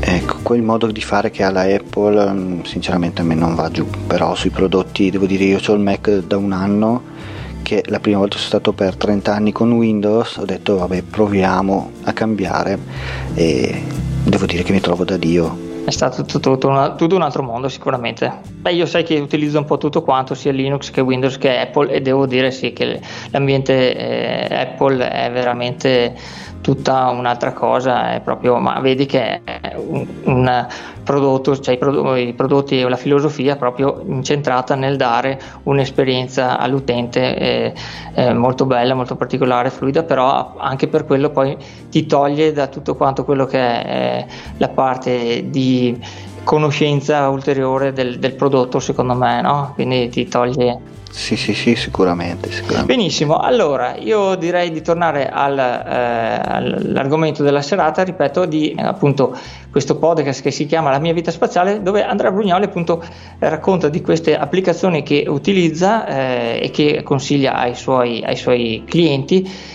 ecco, 0.00 0.38
quel 0.42 0.62
modo 0.62 0.86
di 0.88 1.00
fare 1.00 1.30
che 1.30 1.44
ha 1.44 1.50
la 1.50 1.62
Apple 1.62 2.32
mh, 2.32 2.38
mm, 2.38 2.60
sinceramente 2.62 3.20
a 3.20 3.24
me 3.24 3.34
non 3.34 3.54
va 3.54 3.70
giù, 3.70 3.86
però 4.06 4.34
sui 4.34 4.50
prodotti 4.50 5.10
devo 5.10 5.26
dire 5.26 5.44
io 5.44 5.60
ho 5.64 5.72
il 5.72 5.80
Mac 5.80 6.10
da 6.10 6.36
un 6.36 6.52
anno 6.52 7.14
che 7.62 7.82
la 7.86 7.98
prima 7.98 8.18
volta 8.18 8.36
sono 8.36 8.48
stato 8.48 8.72
per 8.72 8.96
30 8.96 9.34
anni 9.34 9.52
con 9.52 9.72
Windows, 9.72 10.36
ho 10.36 10.44
detto 10.44 10.76
vabbè 10.78 11.02
proviamo 11.02 11.90
a 12.04 12.12
cambiare 12.12 12.78
e 13.34 13.82
devo 14.22 14.46
dire 14.46 14.62
che 14.62 14.72
mi 14.72 14.80
trovo 14.80 15.04
da 15.04 15.16
Dio 15.16 15.66
è 15.86 15.92
stato 15.92 16.24
tutto, 16.24 16.58
tutto, 16.58 16.94
tutto, 16.96 17.14
un 17.14 17.22
altro 17.22 17.44
mondo 17.44 17.68
sicuramente. 17.68 18.55
Beh, 18.66 18.72
io 18.72 18.86
sai 18.86 19.04
che 19.04 19.16
utilizzo 19.20 19.58
un 19.58 19.64
po' 19.64 19.78
tutto 19.78 20.02
quanto, 20.02 20.34
sia 20.34 20.50
Linux 20.50 20.90
che 20.90 21.00
Windows 21.00 21.38
che 21.38 21.56
Apple 21.56 21.88
e 21.88 22.00
devo 22.00 22.26
dire 22.26 22.50
sì 22.50 22.72
che 22.72 23.00
l'ambiente 23.30 23.94
eh, 23.96 24.52
Apple 24.52 25.08
è 25.08 25.30
veramente 25.30 26.12
tutta 26.62 27.10
un'altra 27.10 27.52
cosa, 27.52 28.14
è 28.14 28.20
proprio, 28.20 28.56
ma 28.56 28.80
vedi 28.80 29.06
che 29.06 29.40
è 29.44 29.76
un, 29.76 30.04
un 30.24 30.66
prodotto, 31.04 31.56
cioè 31.60 31.74
i, 31.76 31.78
prodotti, 31.78 32.26
i 32.26 32.32
prodotti 32.32 32.80
e 32.80 32.88
la 32.88 32.96
filosofia 32.96 33.54
proprio 33.54 34.02
incentrata 34.04 34.74
nel 34.74 34.96
dare 34.96 35.40
un'esperienza 35.62 36.58
all'utente 36.58 37.36
eh, 37.36 37.74
eh, 38.14 38.34
molto 38.34 38.66
bella, 38.66 38.94
molto 38.94 39.14
particolare, 39.14 39.70
fluida, 39.70 40.02
però 40.02 40.56
anche 40.56 40.88
per 40.88 41.04
quello 41.04 41.30
poi 41.30 41.56
ti 41.88 42.04
toglie 42.06 42.50
da 42.50 42.66
tutto 42.66 42.96
quanto 42.96 43.24
quello 43.24 43.44
che 43.44 43.60
è 43.60 44.26
la 44.56 44.68
parte 44.70 45.48
di 45.48 45.96
conoscenza 46.46 47.28
ulteriore 47.28 47.92
del, 47.92 48.20
del 48.20 48.34
prodotto 48.34 48.78
secondo 48.78 49.14
me, 49.14 49.42
no? 49.42 49.72
quindi 49.74 50.08
ti 50.08 50.28
toglie 50.28 50.94
sì, 51.16 51.34
sì, 51.34 51.54
sì, 51.54 51.74
sicuramente, 51.74 52.50
sicuramente. 52.50 52.94
Benissimo, 52.94 53.38
allora 53.38 53.96
io 53.96 54.34
direi 54.34 54.70
di 54.70 54.82
tornare 54.82 55.30
al, 55.30 55.58
eh, 55.58 56.40
all'argomento 56.44 57.42
della 57.42 57.62
serata, 57.62 58.02
ripeto, 58.02 58.44
di 58.44 58.72
eh, 58.72 58.82
appunto 58.82 59.34
questo 59.70 59.96
podcast 59.96 60.42
che 60.42 60.50
si 60.50 60.66
chiama 60.66 60.90
La 60.90 60.98
mia 60.98 61.14
vita 61.14 61.30
spaziale, 61.30 61.82
dove 61.82 62.04
Andrea 62.04 62.30
Brugnoli 62.30 62.64
appunto 62.64 63.02
racconta 63.38 63.88
di 63.88 64.02
queste 64.02 64.36
applicazioni 64.36 65.02
che 65.02 65.24
utilizza 65.26 66.06
eh, 66.06 66.60
e 66.62 66.70
che 66.70 67.02
consiglia 67.02 67.54
ai 67.54 67.74
suoi, 67.74 68.22
ai 68.22 68.36
suoi 68.36 68.84
clienti 68.86 69.74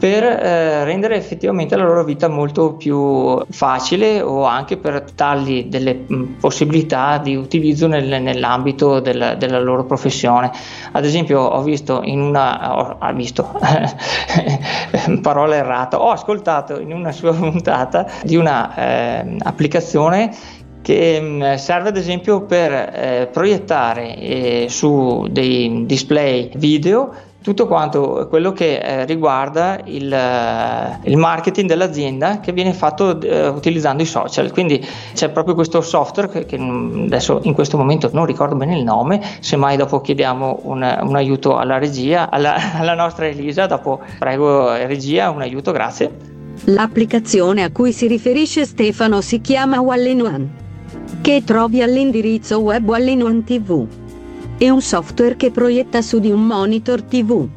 per 0.00 0.24
eh, 0.24 0.84
rendere 0.84 1.16
effettivamente 1.16 1.76
la 1.76 1.84
loro 1.84 2.04
vita 2.04 2.26
molto 2.26 2.72
più 2.72 3.38
facile 3.50 4.22
o 4.22 4.44
anche 4.44 4.78
per 4.78 5.04
dargli 5.14 5.66
delle 5.66 6.06
possibilità 6.40 7.18
di 7.18 7.36
utilizzo 7.36 7.86
nel, 7.86 8.22
nell'ambito 8.22 8.98
del, 9.00 9.36
della 9.38 9.60
loro 9.60 9.84
professione. 9.84 10.50
Ad 10.92 11.04
esempio 11.04 11.40
ho 11.40 11.62
visto 11.62 12.00
in 12.02 12.18
una, 12.18 12.96
ho, 12.98 13.12
visto, 13.12 13.46
parola 15.20 15.56
errata, 15.56 16.00
ho 16.00 16.10
ascoltato 16.10 16.80
in 16.80 16.94
una 16.94 17.12
sua 17.12 17.34
puntata 17.34 18.06
di 18.22 18.36
una 18.36 18.74
eh, 18.74 19.36
che 20.80 21.56
serve 21.58 21.88
ad 21.90 21.96
esempio 21.98 22.46
per 22.46 22.72
eh, 22.72 23.28
proiettare 23.30 24.16
eh, 24.16 24.66
su 24.70 25.26
dei 25.30 25.84
display 25.84 26.50
video 26.54 27.28
tutto 27.42 27.66
quanto 27.66 28.26
quello 28.28 28.52
che 28.52 28.78
eh, 28.78 29.04
riguarda 29.06 29.80
il, 29.84 30.12
eh, 30.12 30.98
il, 31.04 31.16
marketing 31.16 31.68
dell'azienda 31.68 32.40
che 32.40 32.52
viene 32.52 32.72
fatto 32.74 33.20
eh, 33.20 33.48
utilizzando 33.48 34.02
i 34.02 34.06
social. 34.06 34.52
Quindi 34.52 34.86
c'è 35.14 35.30
proprio 35.30 35.54
questo 35.54 35.80
software 35.80 36.28
che, 36.28 36.44
che, 36.44 36.56
adesso 36.56 37.40
in 37.44 37.54
questo 37.54 37.76
momento 37.76 38.10
non 38.12 38.26
ricordo 38.26 38.56
bene 38.56 38.76
il 38.76 38.84
nome, 38.84 39.22
semmai 39.40 39.76
dopo 39.76 40.00
chiediamo 40.00 40.60
un, 40.64 40.98
un 41.02 41.16
aiuto 41.16 41.56
alla 41.56 41.78
regia, 41.78 42.30
alla, 42.30 42.56
alla 42.78 42.94
nostra 42.94 43.26
Elisa, 43.26 43.66
dopo 43.66 44.00
prego 44.18 44.74
regia 44.74 45.30
un 45.30 45.40
aiuto, 45.40 45.72
grazie. 45.72 46.28
L'applicazione 46.64 47.62
a 47.62 47.70
cui 47.70 47.92
si 47.92 48.06
riferisce 48.06 48.66
Stefano 48.66 49.22
si 49.22 49.40
chiama 49.40 49.78
All-in-One 49.78 50.68
che 51.22 51.42
trovi 51.44 51.82
all'indirizzo 51.82 52.60
web 52.60 52.88
All-in-One 52.90 53.44
TV. 53.44 53.86
È 54.60 54.68
un 54.68 54.82
software 54.82 55.36
che 55.36 55.50
proietta 55.50 56.02
su 56.02 56.18
di 56.18 56.30
un 56.30 56.46
monitor 56.46 57.00
TV. 57.00 57.48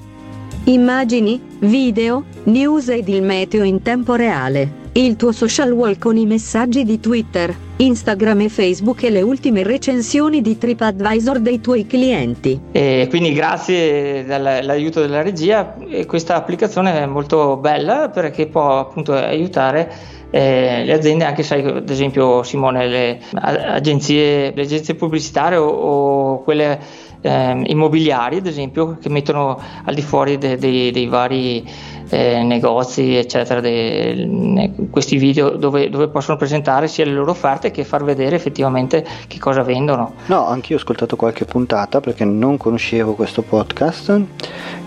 Immagini, 0.63 1.37
video, 1.59 2.23
news 2.43 2.87
ed 2.87 3.09
il 3.09 3.21
meteo 3.21 3.65
in 3.65 3.81
tempo 3.81 4.15
reale. 4.15 4.71
Il 4.93 5.17
tuo 5.17 5.33
social 5.33 5.73
wall 5.73 5.97
con 5.97 6.15
i 6.15 6.25
messaggi 6.25 6.85
di 6.85 7.01
Twitter, 7.01 7.53
Instagram 7.75 8.39
e 8.39 8.47
Facebook 8.47 9.03
e 9.03 9.09
le 9.09 9.21
ultime 9.21 9.63
recensioni 9.63 10.39
di 10.39 10.57
TripAdvisor 10.57 11.41
dei 11.41 11.59
tuoi 11.59 11.85
clienti. 11.85 12.57
E 12.71 13.07
quindi 13.09 13.33
grazie 13.33 14.25
all'aiuto 14.33 15.01
della 15.01 15.21
regia 15.21 15.75
questa 16.07 16.35
applicazione 16.35 17.01
è 17.01 17.05
molto 17.05 17.57
bella 17.57 18.07
perché 18.07 18.47
può 18.47 18.79
appunto 18.79 19.11
aiutare 19.11 20.21
eh, 20.35 20.83
le 20.83 20.93
aziende, 20.93 21.25
anche 21.25 21.43
sai, 21.43 21.63
ad 21.63 21.87
esempio 21.87 22.41
Simone, 22.41 22.87
le 22.87 23.19
agenzie, 23.33 24.51
le 24.51 24.63
agenzie 24.63 24.95
pubblicitarie 24.95 25.59
o, 25.59 25.67
o 25.67 26.41
quelle 26.41 26.79
eh, 27.21 27.61
immobiliari, 27.67 28.37
ad 28.37 28.47
esempio, 28.47 28.97
che 28.99 29.09
mettono 29.09 29.61
al 29.85 29.93
di 29.93 30.01
fuori 30.01 30.39
de, 30.39 30.57
de, 30.57 30.89
dei 30.91 31.05
vari 31.05 31.63
eh, 32.09 32.41
negozi, 32.41 33.15
eccetera, 33.15 33.61
de, 33.61 34.71
questi 34.89 35.17
video 35.17 35.51
dove, 35.51 35.91
dove, 35.91 36.07
possono 36.09 36.35
presentare 36.35 36.87
sia 36.87 37.05
le 37.05 37.13
loro 37.13 37.29
offerte 37.29 37.69
che 37.69 37.83
far 37.83 38.03
vedere 38.03 38.35
effettivamente 38.35 39.05
che 39.27 39.37
cosa 39.37 39.61
vendono. 39.61 40.13
No, 40.25 40.47
anch'io 40.47 40.77
ho 40.77 40.79
ascoltato 40.79 41.15
qualche 41.15 41.45
puntata 41.45 42.01
perché 42.01 42.25
non 42.25 42.57
conoscevo 42.57 43.13
questo 43.13 43.43
podcast 43.43 44.21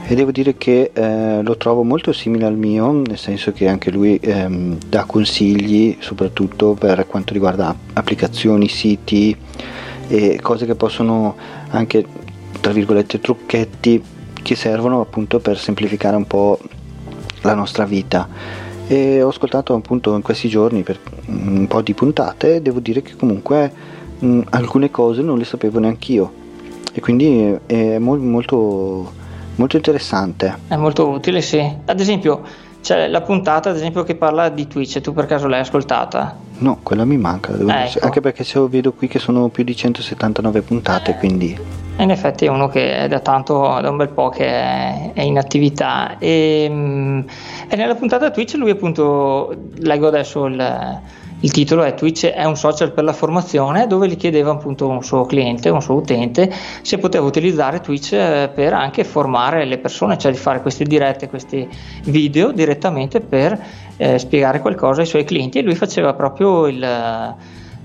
e 0.08 0.14
devo 0.14 0.30
dire 0.30 0.56
che 0.56 0.92
eh, 0.92 1.42
lo 1.42 1.56
trovo 1.56 1.82
molto 1.82 2.12
simile 2.12 2.44
al 2.46 2.56
mio, 2.56 2.92
nel 2.92 3.18
senso 3.18 3.50
che 3.50 3.66
anche 3.66 3.90
lui 3.90 4.16
ehm, 4.22 4.78
dà 4.86 5.04
consigli 5.04 5.96
soprattutto 5.98 6.74
per 6.74 7.08
quanto 7.08 7.32
riguarda 7.32 7.74
applicazioni, 7.94 8.68
siti 8.68 9.36
e 10.06 10.38
cose 10.40 10.64
che 10.64 10.76
possono 10.76 11.34
anche, 11.70 12.06
tra 12.60 12.72
virgolette, 12.72 13.18
trucchetti 13.18 14.00
che 14.42 14.54
servono 14.54 15.00
appunto 15.00 15.40
per 15.40 15.58
semplificare 15.58 16.14
un 16.14 16.26
po' 16.28 16.60
la 17.40 17.54
nostra 17.54 17.84
vita. 17.84 18.28
E 18.86 19.20
ho 19.20 19.28
ascoltato 19.28 19.74
appunto 19.74 20.14
in 20.14 20.22
questi 20.22 20.48
giorni 20.48 20.84
un 21.26 21.66
po' 21.66 21.82
di 21.82 21.94
puntate 21.94 22.54
e 22.54 22.62
devo 22.62 22.78
dire 22.78 23.02
che 23.02 23.16
comunque 23.16 23.72
mh, 24.20 24.42
alcune 24.50 24.92
cose 24.92 25.22
non 25.22 25.36
le 25.36 25.44
sapevo 25.44 25.80
neanche 25.80 26.12
io 26.12 26.32
e 26.92 27.00
quindi 27.00 27.58
è 27.66 27.98
mo- 27.98 28.16
molto 28.16 29.24
molto 29.56 29.76
interessante. 29.76 30.58
È 30.68 30.76
molto 30.76 31.08
utile, 31.08 31.40
sì. 31.40 31.60
Ad 31.84 32.00
esempio, 32.00 32.42
c'è 32.80 33.08
la 33.08 33.20
puntata, 33.20 33.70
ad 33.70 33.76
esempio, 33.76 34.04
che 34.04 34.14
parla 34.14 34.48
di 34.48 34.66
Twitch, 34.66 35.00
tu 35.00 35.12
per 35.12 35.26
caso 35.26 35.48
l'hai 35.48 35.60
ascoltata? 35.60 36.36
No, 36.58 36.78
quella 36.82 37.04
mi 37.04 37.16
manca, 37.16 37.52
ecco. 37.52 37.98
anche 38.04 38.20
perché 38.20 38.44
se 38.44 38.64
vedo 38.68 38.92
qui 38.92 39.08
che 39.08 39.18
sono 39.18 39.48
più 39.48 39.64
di 39.64 39.74
179 39.74 40.62
puntate, 40.62 41.10
eh. 41.10 41.16
quindi... 41.16 41.58
In 41.98 42.10
effetti 42.10 42.44
è 42.44 42.48
uno 42.48 42.68
che 42.68 42.98
è 42.98 43.08
da 43.08 43.20
tanto, 43.20 43.78
da 43.80 43.88
un 43.88 43.96
bel 43.96 44.10
po' 44.10 44.28
che 44.28 44.46
è, 44.46 45.12
è 45.14 45.22
in 45.22 45.38
attività 45.38 46.18
e, 46.18 46.66
mm, 46.70 47.20
e, 47.68 47.76
nella 47.76 47.94
puntata 47.94 48.30
Twitch 48.30 48.54
lui 48.54 48.70
appunto, 48.70 49.70
leggo 49.78 50.06
adesso 50.06 50.44
il 50.44 51.00
il 51.40 51.50
titolo 51.50 51.82
è 51.82 51.94
Twitch 51.94 52.26
è 52.26 52.44
un 52.44 52.56
social 52.56 52.92
per 52.92 53.04
la 53.04 53.12
formazione 53.12 53.86
dove 53.86 54.08
gli 54.08 54.16
chiedeva 54.16 54.52
appunto 54.52 54.88
un 54.88 55.02
suo 55.02 55.24
cliente, 55.26 55.68
un 55.68 55.82
suo 55.82 55.96
utente 55.96 56.50
se 56.82 56.96
poteva 56.98 57.26
utilizzare 57.26 57.80
Twitch 57.80 58.12
eh, 58.12 58.50
per 58.54 58.72
anche 58.72 59.04
formare 59.04 59.64
le 59.66 59.78
persone, 59.78 60.16
cioè 60.16 60.32
di 60.32 60.38
fare 60.38 60.62
queste 60.62 60.84
dirette, 60.84 61.28
questi 61.28 61.68
video 62.04 62.52
direttamente 62.52 63.20
per 63.20 63.60
eh, 63.96 64.18
spiegare 64.18 64.60
qualcosa 64.60 65.02
ai 65.02 65.06
suoi 65.06 65.24
clienti. 65.24 65.58
E 65.58 65.62
lui 65.62 65.74
faceva 65.74 66.14
proprio 66.14 66.66
il 66.66 67.34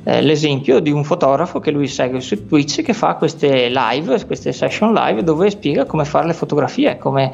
eh, 0.04 0.22
l'esempio 0.22 0.80
di 0.80 0.92
un 0.92 1.04
fotografo 1.04 1.60
che 1.60 1.72
lui 1.72 1.88
segue 1.88 2.22
su 2.22 2.48
Twitch 2.48 2.82
che 2.82 2.94
fa 2.94 3.16
queste 3.16 3.70
live, 3.70 4.26
queste 4.26 4.52
session 4.52 4.94
live 4.94 5.24
dove 5.24 5.50
spiega 5.50 5.86
come 5.86 6.06
fare 6.06 6.28
le 6.28 6.34
fotografie, 6.34 6.98
come 6.98 7.32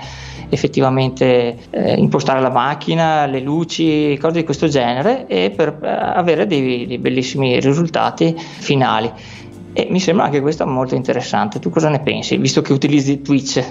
effettivamente 0.50 1.58
eh, 1.70 1.94
impostare 1.94 2.42
la 2.42 2.50
macchina, 2.50 3.26
le 3.26 3.40
luci, 3.40 4.18
cose 4.20 4.40
di 4.40 4.44
questo 4.44 4.68
genere 4.68 5.28
e 5.28 5.52
per 5.56 5.80
eh, 5.82 5.88
avere 5.88 6.48
dei, 6.48 6.86
dei 6.88 6.98
bellissimi 6.98 7.60
risultati 7.60 8.36
finali. 8.38 9.12
E 9.74 9.88
mi 9.90 10.00
sembra 10.00 10.26
anche 10.26 10.42
questo 10.42 10.66
molto 10.66 10.96
interessante. 10.96 11.60
Tu 11.60 11.70
cosa 11.70 11.90
ne 11.90 12.00
pensi, 12.00 12.38
visto 12.38 12.62
che 12.62 12.74
utilizzi 12.74 13.22
Twitch? 13.22 13.64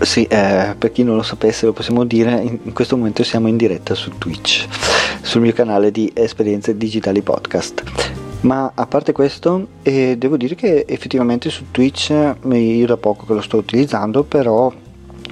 Sì, 0.00 0.24
eh, 0.24 0.74
per 0.76 0.92
chi 0.92 1.02
non 1.02 1.16
lo 1.16 1.22
sapesse 1.22 1.64
lo 1.64 1.72
possiamo 1.72 2.04
dire, 2.04 2.42
in 2.42 2.72
questo 2.74 2.96
momento 2.96 3.24
siamo 3.24 3.48
in 3.48 3.56
diretta 3.56 3.94
su 3.94 4.10
Twitch, 4.18 4.66
sul 5.26 5.40
mio 5.40 5.52
canale 5.52 5.90
di 5.90 6.08
Esperienze 6.14 6.76
Digitali 6.76 7.20
Podcast. 7.20 7.82
Ma 8.42 8.70
a 8.72 8.86
parte 8.86 9.10
questo, 9.10 9.66
eh, 9.82 10.16
devo 10.16 10.36
dire 10.36 10.54
che 10.54 10.84
effettivamente 10.86 11.50
su 11.50 11.64
Twitch 11.72 12.10
io 12.10 12.86
da 12.86 12.96
poco 12.96 13.26
che 13.26 13.34
lo 13.34 13.40
sto 13.40 13.56
utilizzando, 13.56 14.22
però 14.22 14.72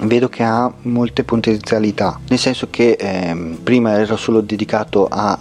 vedo 0.01 0.27
che 0.29 0.43
ha 0.43 0.71
molte 0.83 1.23
potenzialità 1.23 2.19
nel 2.27 2.39
senso 2.39 2.67
che 2.69 2.97
ehm, 2.99 3.59
prima 3.63 3.97
era 3.97 4.17
solo 4.17 4.41
dedicato 4.41 5.07
ai 5.07 5.37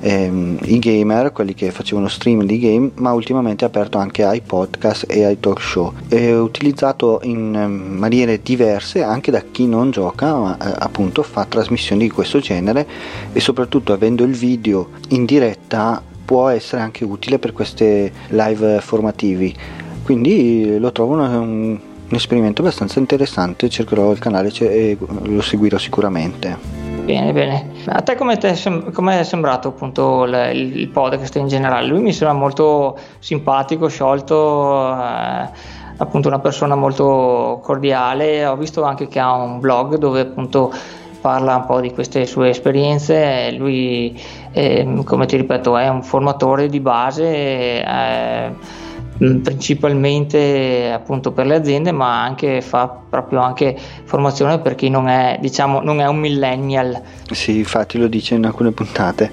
ehm, 0.00 0.58
gamer 0.78 1.32
quelli 1.32 1.54
che 1.54 1.70
facevano 1.70 2.08
stream 2.08 2.44
di 2.44 2.58
game 2.58 2.90
ma 2.96 3.12
ultimamente 3.12 3.64
è 3.64 3.68
aperto 3.68 3.98
anche 3.98 4.24
ai 4.24 4.40
podcast 4.40 5.06
e 5.08 5.24
ai 5.24 5.40
talk 5.40 5.60
show. 5.60 5.92
È 6.08 6.32
utilizzato 6.34 7.20
in 7.22 7.54
ehm, 7.54 7.70
maniere 7.98 8.40
diverse 8.42 9.02
anche 9.02 9.30
da 9.30 9.42
chi 9.50 9.66
non 9.66 9.90
gioca 9.90 10.34
ma 10.34 10.56
eh, 10.56 10.74
appunto 10.78 11.22
fa 11.22 11.44
trasmissioni 11.44 12.02
di 12.02 12.10
questo 12.10 12.40
genere 12.40 12.86
e 13.32 13.40
soprattutto 13.40 13.92
avendo 13.92 14.24
il 14.24 14.34
video 14.34 14.90
in 15.08 15.24
diretta 15.24 16.02
può 16.24 16.48
essere 16.48 16.82
anche 16.82 17.04
utile 17.04 17.38
per 17.38 17.52
queste 17.52 18.12
live 18.28 18.80
formativi. 18.80 19.54
Quindi 20.02 20.78
lo 20.78 20.92
trovo 20.92 21.14
una, 21.14 21.38
un 21.38 21.78
un 22.14 22.20
esperimento 22.20 22.62
abbastanza 22.62 23.00
interessante, 23.00 23.68
cercherò 23.68 24.12
il 24.12 24.20
canale 24.20 24.50
e 24.60 24.96
lo 25.24 25.42
seguirò 25.42 25.76
sicuramente. 25.78 26.56
Bene, 27.04 27.32
bene. 27.32 27.70
A 27.86 28.00
te 28.02 28.14
come 28.14 28.38
è 28.38 29.24
sembrato 29.24 29.68
appunto 29.68 30.24
il, 30.24 30.50
il, 30.54 30.88
podcast 30.88 31.34
in 31.36 31.48
generale? 31.48 31.86
Lui 31.88 32.00
mi 32.00 32.12
sembra 32.12 32.36
molto 32.36 32.96
simpatico, 33.18 33.88
sciolto, 33.88 34.94
eh, 34.94 35.48
appunto 35.96 36.28
una 36.28 36.38
persona 36.38 36.76
molto 36.76 37.60
cordiale. 37.62 38.46
Ho 38.46 38.56
visto 38.56 38.84
anche 38.84 39.08
che 39.08 39.18
ha 39.18 39.32
un 39.32 39.58
blog 39.58 39.96
dove 39.96 40.20
appunto 40.20 40.72
parla 41.20 41.56
un 41.56 41.66
po' 41.66 41.80
di 41.80 41.92
queste 41.92 42.26
sue 42.26 42.50
esperienze. 42.50 43.50
Lui, 43.50 44.18
eh, 44.52 45.02
come 45.04 45.26
ti 45.26 45.36
ripeto, 45.36 45.76
è 45.76 45.88
un 45.88 46.02
formatore 46.02 46.68
di 46.68 46.80
base. 46.80 47.84
Eh, 47.84 48.83
principalmente 49.16 50.90
appunto 50.92 51.32
per 51.32 51.46
le 51.46 51.54
aziende 51.54 51.92
ma 51.92 52.22
anche 52.22 52.60
fa 52.60 52.88
proprio 52.88 53.40
anche 53.40 53.76
formazione 54.04 54.58
per 54.58 54.74
chi 54.74 54.90
non 54.90 55.08
è 55.08 55.38
diciamo 55.40 55.80
non 55.80 56.00
è 56.00 56.06
un 56.06 56.18
millennial. 56.18 57.00
Sì 57.30 57.58
infatti 57.58 57.98
lo 57.98 58.08
dice 58.08 58.34
in 58.34 58.44
alcune 58.44 58.72
puntate. 58.72 59.30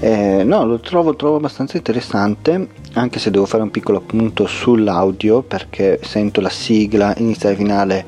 Eh, 0.00 0.42
no 0.44 0.64
lo 0.64 0.80
trovo, 0.80 1.14
trovo 1.14 1.36
abbastanza 1.36 1.76
interessante 1.76 2.68
anche 2.94 3.18
se 3.18 3.30
devo 3.30 3.46
fare 3.46 3.62
un 3.62 3.70
piccolo 3.70 3.98
appunto 3.98 4.46
sull'audio 4.46 5.42
perché 5.42 6.00
sento 6.02 6.40
la 6.40 6.48
sigla 6.48 7.14
iniziale 7.18 7.54
e 7.54 7.58
finale 7.58 8.06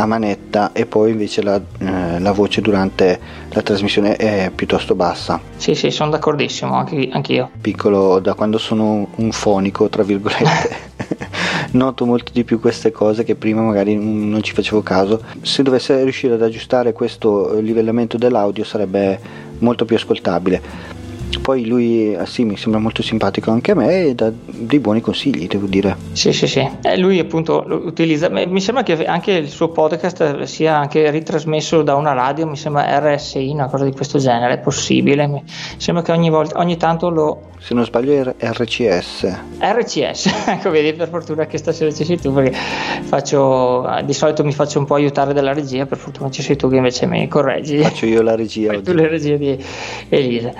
a 0.00 0.06
manetta 0.06 0.72
e 0.72 0.86
poi 0.86 1.10
invece 1.10 1.42
la, 1.42 1.60
eh, 1.78 2.18
la, 2.18 2.32
voce 2.32 2.62
durante 2.62 3.20
la 3.50 3.60
trasmissione 3.60 4.16
è 4.16 4.50
piuttosto 4.54 4.94
bassa. 4.94 5.40
Sì, 5.56 5.74
sì, 5.74 5.90
sono 5.90 6.10
d'accordissimo, 6.10 6.74
anche, 6.74 7.08
anche 7.12 7.32
io. 7.34 7.50
Piccolo 7.60 8.18
da 8.18 8.34
quando 8.34 8.56
sono 8.56 9.08
un 9.14 9.32
fonico, 9.32 9.88
tra 9.88 10.02
virgolette. 10.02 10.88
noto 11.72 12.04
molto 12.04 12.32
di 12.32 12.42
più 12.42 12.58
queste 12.58 12.90
cose 12.90 13.22
che 13.22 13.36
prima 13.36 13.60
magari 13.60 13.94
non 13.94 14.42
ci 14.42 14.54
facevo 14.54 14.82
caso. 14.82 15.22
Se 15.42 15.62
dovesse 15.62 16.02
riuscire 16.02 16.34
ad 16.34 16.42
aggiustare 16.42 16.92
questo 16.92 17.58
livellamento 17.60 18.16
dell'audio 18.16 18.64
sarebbe 18.64 19.20
molto 19.58 19.84
più 19.84 19.96
ascoltabile 19.96 20.98
poi 21.40 21.66
lui 21.66 22.12
eh, 22.14 22.26
sì, 22.26 22.44
mi 22.44 22.56
sembra 22.56 22.80
molto 22.80 23.02
simpatico 23.02 23.50
anche 23.50 23.72
a 23.72 23.74
me 23.74 24.04
e 24.06 24.14
dà 24.14 24.30
dei 24.32 24.78
buoni 24.78 25.00
consigli, 25.00 25.46
devo 25.46 25.66
dire. 25.66 25.96
Sì, 26.12 26.32
sì, 26.32 26.46
sì. 26.46 26.68
Eh, 26.82 26.96
lui 26.96 27.18
appunto 27.18 27.64
utilizza, 27.66 28.28
mi 28.28 28.60
sembra 28.60 28.82
che 28.82 29.04
anche 29.04 29.32
il 29.32 29.48
suo 29.48 29.68
podcast 29.68 30.42
sia 30.42 30.76
anche 30.76 31.10
ritrasmesso 31.10 31.82
da 31.82 31.94
una 31.94 32.12
radio, 32.12 32.46
mi 32.46 32.56
sembra 32.56 32.98
RSI, 32.98 33.50
una 33.50 33.68
cosa 33.68 33.84
di 33.84 33.92
questo 33.92 34.18
genere, 34.18 34.54
è 34.54 34.58
possibile. 34.58 35.26
Mi 35.26 35.42
sembra 35.76 36.02
che 36.04 36.12
ogni, 36.12 36.30
volta, 36.30 36.58
ogni 36.58 36.76
tanto 36.76 37.08
lo... 37.10 37.49
Se 37.62 37.74
non 37.74 37.84
sbaglio 37.84 38.34
è 38.38 38.50
RCS. 38.52 39.38
RCS, 39.60 40.46
ecco 40.48 40.70
vedi 40.70 40.94
per 40.94 41.08
fortuna 41.10 41.44
che 41.44 41.58
stasera 41.58 41.92
ci 41.92 42.04
sei 42.04 42.18
tu 42.18 42.32
perché 42.32 42.56
faccio, 43.02 43.86
di 44.02 44.14
solito 44.14 44.42
mi 44.42 44.52
faccio 44.52 44.78
un 44.78 44.86
po' 44.86 44.94
aiutare 44.94 45.34
dalla 45.34 45.52
regia, 45.52 45.84
per 45.84 45.98
fortuna 45.98 46.30
ci 46.30 46.40
sei 46.40 46.56
tu 46.56 46.70
che 46.70 46.76
invece 46.76 47.06
mi 47.06 47.28
correggi. 47.28 47.78
Faccio 47.82 48.06
io 48.06 48.22
la 48.22 48.34
regia. 48.34 48.72
Fai 48.72 48.82
tu 48.82 48.92
la 48.94 49.06
regia 49.06 49.36
di 49.36 49.62
Elisa. 50.08 50.52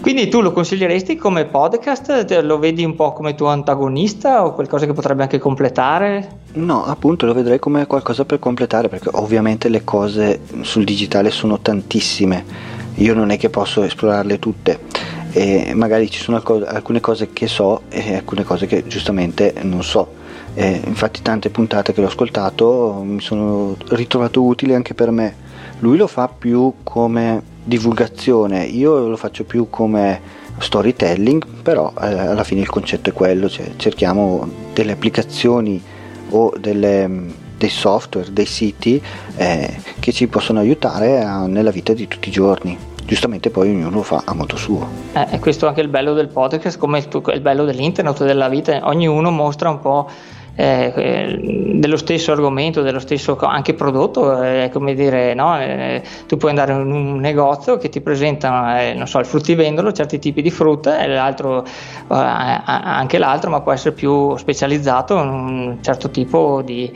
Quindi 0.00 0.28
tu 0.28 0.40
lo 0.40 0.52
consiglieresti 0.52 1.16
come 1.16 1.44
podcast? 1.46 2.40
Lo 2.42 2.58
vedi 2.58 2.84
un 2.84 2.96
po' 2.96 3.12
come 3.12 3.36
tuo 3.36 3.46
antagonista 3.46 4.44
o 4.44 4.52
qualcosa 4.52 4.86
che 4.86 4.92
potrebbe 4.92 5.22
anche 5.22 5.38
completare? 5.38 6.40
No, 6.54 6.84
appunto 6.84 7.26
lo 7.26 7.32
vedrei 7.32 7.60
come 7.60 7.86
qualcosa 7.86 8.24
per 8.24 8.40
completare 8.40 8.88
perché 8.88 9.08
ovviamente 9.12 9.68
le 9.68 9.84
cose 9.84 10.40
sul 10.62 10.84
digitale 10.84 11.30
sono 11.30 11.60
tantissime. 11.60 12.72
Io 12.96 13.14
non 13.14 13.30
è 13.30 13.38
che 13.38 13.48
posso 13.48 13.82
esplorarle 13.82 14.38
tutte 14.38 14.78
e 15.36 15.74
magari 15.74 16.08
ci 16.08 16.20
sono 16.20 16.36
alcune 16.36 17.00
cose 17.00 17.32
che 17.32 17.48
so 17.48 17.82
e 17.88 18.14
alcune 18.14 18.44
cose 18.44 18.66
che 18.66 18.86
giustamente 18.86 19.52
non 19.62 19.82
so. 19.82 20.22
E 20.54 20.80
infatti 20.86 21.22
tante 21.22 21.50
puntate 21.50 21.92
che 21.92 22.00
l'ho 22.00 22.06
ascoltato 22.06 23.02
mi 23.04 23.20
sono 23.20 23.76
ritrovato 23.88 24.44
utili 24.44 24.74
anche 24.74 24.94
per 24.94 25.10
me. 25.10 25.34
Lui 25.80 25.96
lo 25.96 26.06
fa 26.06 26.28
più 26.28 26.74
come 26.84 27.42
divulgazione, 27.64 28.62
io 28.62 29.08
lo 29.08 29.16
faccio 29.16 29.42
più 29.42 29.68
come 29.70 30.20
storytelling, 30.58 31.44
però 31.62 31.92
eh, 32.00 32.06
alla 32.06 32.44
fine 32.44 32.60
il 32.60 32.70
concetto 32.70 33.10
è 33.10 33.12
quello, 33.12 33.48
cioè 33.48 33.72
cerchiamo 33.74 34.48
delle 34.72 34.92
applicazioni 34.92 35.82
o 36.30 36.52
delle, 36.56 37.10
dei 37.58 37.68
software, 37.70 38.32
dei 38.32 38.46
siti 38.46 39.02
eh, 39.36 39.76
che 39.98 40.12
ci 40.12 40.28
possono 40.28 40.60
aiutare 40.60 41.24
a, 41.24 41.48
nella 41.48 41.72
vita 41.72 41.92
di 41.92 42.06
tutti 42.06 42.28
i 42.28 42.32
giorni. 42.32 42.92
Giustamente 43.06 43.50
poi 43.50 43.70
ognuno 43.70 44.02
fa 44.02 44.22
a 44.24 44.34
modo 44.34 44.56
suo. 44.56 44.88
Eh, 45.12 45.38
questo 45.38 45.66
è 45.66 45.68
anche 45.68 45.82
il 45.82 45.88
bello 45.88 46.14
del 46.14 46.28
podcast, 46.28 46.78
come 46.78 46.98
il, 46.98 47.40
bello 47.40 47.64
dell'internet, 47.64 48.24
della 48.24 48.48
vita, 48.48 48.80
ognuno 48.88 49.30
mostra 49.30 49.68
un 49.68 49.78
po' 49.78 50.08
eh, 50.56 51.38
dello 51.74 51.96
stesso 51.96 52.32
argomento, 52.32 52.82
dello 52.82 53.00
stesso 53.00 53.36
anche 53.40 53.74
prodotto, 53.74 54.42
eh, 54.42 54.70
come 54.72 54.94
dire, 54.94 55.34
no? 55.34 55.60
eh, 55.60 56.02
tu 56.26 56.36
puoi 56.36 56.50
andare 56.50 56.72
in 56.72 56.90
un 56.90 57.18
negozio 57.18 57.76
che 57.76 57.88
ti 57.88 58.00
presenta, 58.00 58.80
eh, 58.80 58.94
non 58.94 59.06
so, 59.06 59.18
il 59.18 59.26
fruttivendolo, 59.26 59.92
certi 59.92 60.18
tipi 60.18 60.42
di 60.42 60.50
frutta 60.50 61.00
e 61.00 61.08
l'altro, 61.08 61.64
eh, 61.64 61.68
anche 62.08 63.18
l'altro, 63.18 63.50
ma 63.50 63.60
può 63.60 63.72
essere 63.72 63.94
più 63.94 64.36
specializzato 64.36 65.18
in 65.20 65.28
un 65.28 65.78
certo 65.80 66.10
tipo 66.10 66.62
di 66.62 66.92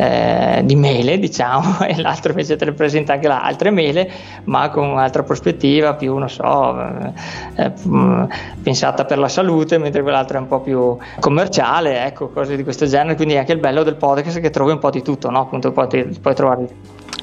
eh, 0.00 0.60
di 0.62 0.76
mele, 0.76 1.18
diciamo, 1.18 1.80
e 1.84 2.00
l'altro 2.00 2.30
invece 2.30 2.54
te 2.54 2.64
le 2.64 2.72
presenta 2.72 3.14
anche 3.14 3.26
altre 3.26 3.70
mele, 3.70 4.08
ma 4.44 4.70
con 4.70 4.88
un'altra 4.88 5.24
prospettiva 5.24 5.94
più, 5.94 6.16
non 6.16 6.30
so, 6.30 6.80
eh, 6.80 7.12
eh, 7.56 7.72
mm, 7.86 8.24
pensata 8.62 9.04
per 9.04 9.18
la 9.18 9.28
salute, 9.28 9.76
mentre 9.76 10.02
quell'altra 10.02 10.38
è 10.38 10.40
un 10.40 10.46
po' 10.46 10.60
più 10.60 10.96
commerciale, 11.18 12.04
ecco, 12.04 12.28
cose 12.28 12.54
di 12.54 12.62
questo 12.62 12.86
genere. 12.86 13.16
Quindi 13.16 13.34
è 13.34 13.38
anche 13.38 13.52
il 13.52 13.58
bello 13.58 13.82
del 13.82 13.96
podcast 13.96 14.40
che 14.40 14.50
trovi 14.50 14.70
un 14.70 14.78
po' 14.78 14.90
di 14.90 15.02
tutto, 15.02 15.30
no? 15.30 15.40
Appunto, 15.40 15.72
puoi, 15.72 15.88
puoi 16.20 16.34
trovare 16.34 16.68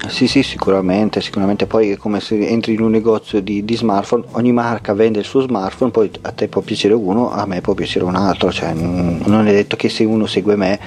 sì, 0.08 0.28
sì, 0.28 0.42
sicuramente, 0.42 1.20
sicuramente 1.20 1.66
poi 1.66 1.90
è 1.90 1.96
come 1.96 2.20
se 2.20 2.38
entri 2.46 2.74
in 2.74 2.80
un 2.80 2.90
negozio 2.90 3.40
di, 3.40 3.64
di, 3.64 3.76
smartphone, 3.76 4.24
ogni 4.32 4.52
marca 4.52 4.94
vende 4.94 5.18
il 5.18 5.24
suo 5.24 5.40
smartphone, 5.40 5.90
poi 5.90 6.10
a 6.22 6.30
te 6.30 6.48
può 6.48 6.60
piacere 6.60 6.94
uno, 6.94 7.30
a 7.30 7.44
me 7.46 7.60
può 7.60 7.74
piacere 7.74 8.04
un 8.04 8.14
altro, 8.14 8.52
cioè 8.52 8.72
non 8.72 9.46
è 9.46 9.52
detto 9.52 9.76
che 9.76 9.88
se 9.88 10.04
uno 10.04 10.26
segue 10.26 10.54
me, 10.54 10.78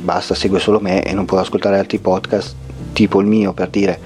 basta, 0.00 0.34
segue 0.34 0.58
solo 0.58 0.80
me 0.80 1.02
e 1.02 1.12
non 1.12 1.26
può 1.26 1.38
ascoltare 1.38 1.78
altri 1.78 1.98
podcast 1.98 2.54
tipo 2.92 3.20
il 3.20 3.26
mio 3.26 3.52
per 3.52 3.68
dire 3.68 3.98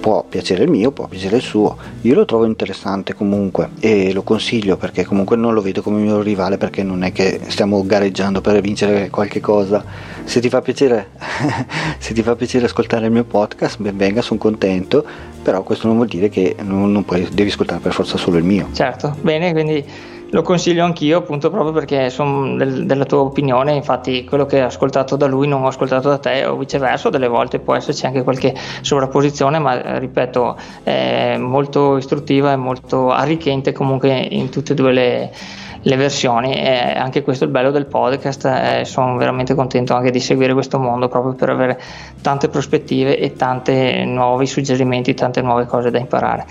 può 0.00 0.24
piacere 0.26 0.64
il 0.64 0.70
mio, 0.70 0.90
può 0.90 1.06
piacere 1.06 1.36
il 1.36 1.42
suo. 1.42 1.76
Io 2.00 2.14
lo 2.14 2.24
trovo 2.24 2.46
interessante 2.46 3.14
comunque 3.14 3.70
e 3.78 4.12
lo 4.12 4.22
consiglio 4.22 4.76
perché 4.76 5.04
comunque 5.04 5.36
non 5.36 5.52
lo 5.54 5.60
vedo 5.60 5.82
come 5.82 6.00
mio 6.00 6.22
rivale 6.22 6.56
perché 6.56 6.82
non 6.82 7.04
è 7.04 7.12
che 7.12 7.40
stiamo 7.48 7.84
gareggiando 7.84 8.40
per 8.40 8.60
vincere 8.60 9.10
qualche 9.10 9.40
cosa. 9.40 9.84
Se 10.24 10.40
ti 10.40 10.48
fa 10.48 10.60
piacere, 10.60 11.10
se 11.98 12.14
ti 12.14 12.22
fa 12.22 12.36
piacere 12.36 12.66
ascoltare 12.66 13.06
il 13.06 13.12
mio 13.12 13.24
podcast, 13.24 13.80
ben 13.80 13.96
venga, 13.96 14.22
sono 14.22 14.38
contento, 14.38 15.04
però 15.42 15.62
questo 15.62 15.86
non 15.86 15.96
vuol 15.96 16.08
dire 16.08 16.28
che 16.28 16.56
non, 16.60 16.92
non 16.92 17.04
puoi, 17.04 17.28
devi 17.32 17.50
ascoltare 17.50 17.80
per 17.80 17.92
forza 17.92 18.16
solo 18.16 18.36
il 18.36 18.44
mio. 18.44 18.68
Certo, 18.72 19.16
bene, 19.20 19.52
quindi 19.52 19.84
lo 20.32 20.42
consiglio 20.42 20.84
anch'io 20.84 21.18
appunto 21.18 21.50
proprio 21.50 21.72
perché 21.72 22.08
sono 22.08 22.56
del, 22.56 22.86
della 22.86 23.04
tua 23.04 23.20
opinione, 23.20 23.74
infatti 23.74 24.24
quello 24.24 24.46
che 24.46 24.62
ho 24.62 24.66
ascoltato 24.66 25.16
da 25.16 25.26
lui 25.26 25.48
non 25.48 25.64
ho 25.64 25.66
ascoltato 25.66 26.08
da 26.08 26.18
te 26.18 26.44
o 26.46 26.56
viceversa, 26.56 27.10
delle 27.10 27.28
volte 27.28 27.58
può 27.58 27.74
esserci 27.74 28.06
anche 28.06 28.22
qualche 28.22 28.54
sovrapposizione, 28.80 29.58
ma 29.58 29.98
ripeto 29.98 30.56
è 30.84 31.36
molto 31.36 31.96
istruttiva 31.96 32.52
e 32.52 32.56
molto 32.56 33.10
arricchente 33.10 33.72
comunque 33.72 34.16
in 34.18 34.50
tutte 34.50 34.72
e 34.72 34.76
due 34.76 34.92
le, 34.92 35.32
le 35.82 35.96
versioni 35.96 36.54
e 36.54 36.92
anche 36.96 37.22
questo 37.22 37.44
è 37.44 37.46
il 37.46 37.52
bello 37.52 37.70
del 37.70 37.86
podcast 37.86 38.44
e 38.44 38.84
sono 38.84 39.16
veramente 39.16 39.54
contento 39.54 39.94
anche 39.94 40.10
di 40.10 40.20
seguire 40.20 40.52
questo 40.52 40.78
mondo 40.78 41.08
proprio 41.08 41.32
per 41.32 41.48
avere 41.48 41.80
tante 42.20 42.48
prospettive 42.48 43.18
e 43.18 43.32
tanti 43.32 44.04
nuovi 44.04 44.46
suggerimenti, 44.46 45.14
tante 45.14 45.40
nuove 45.40 45.64
cose 45.66 45.90
da 45.90 45.98
imparare. 45.98 46.46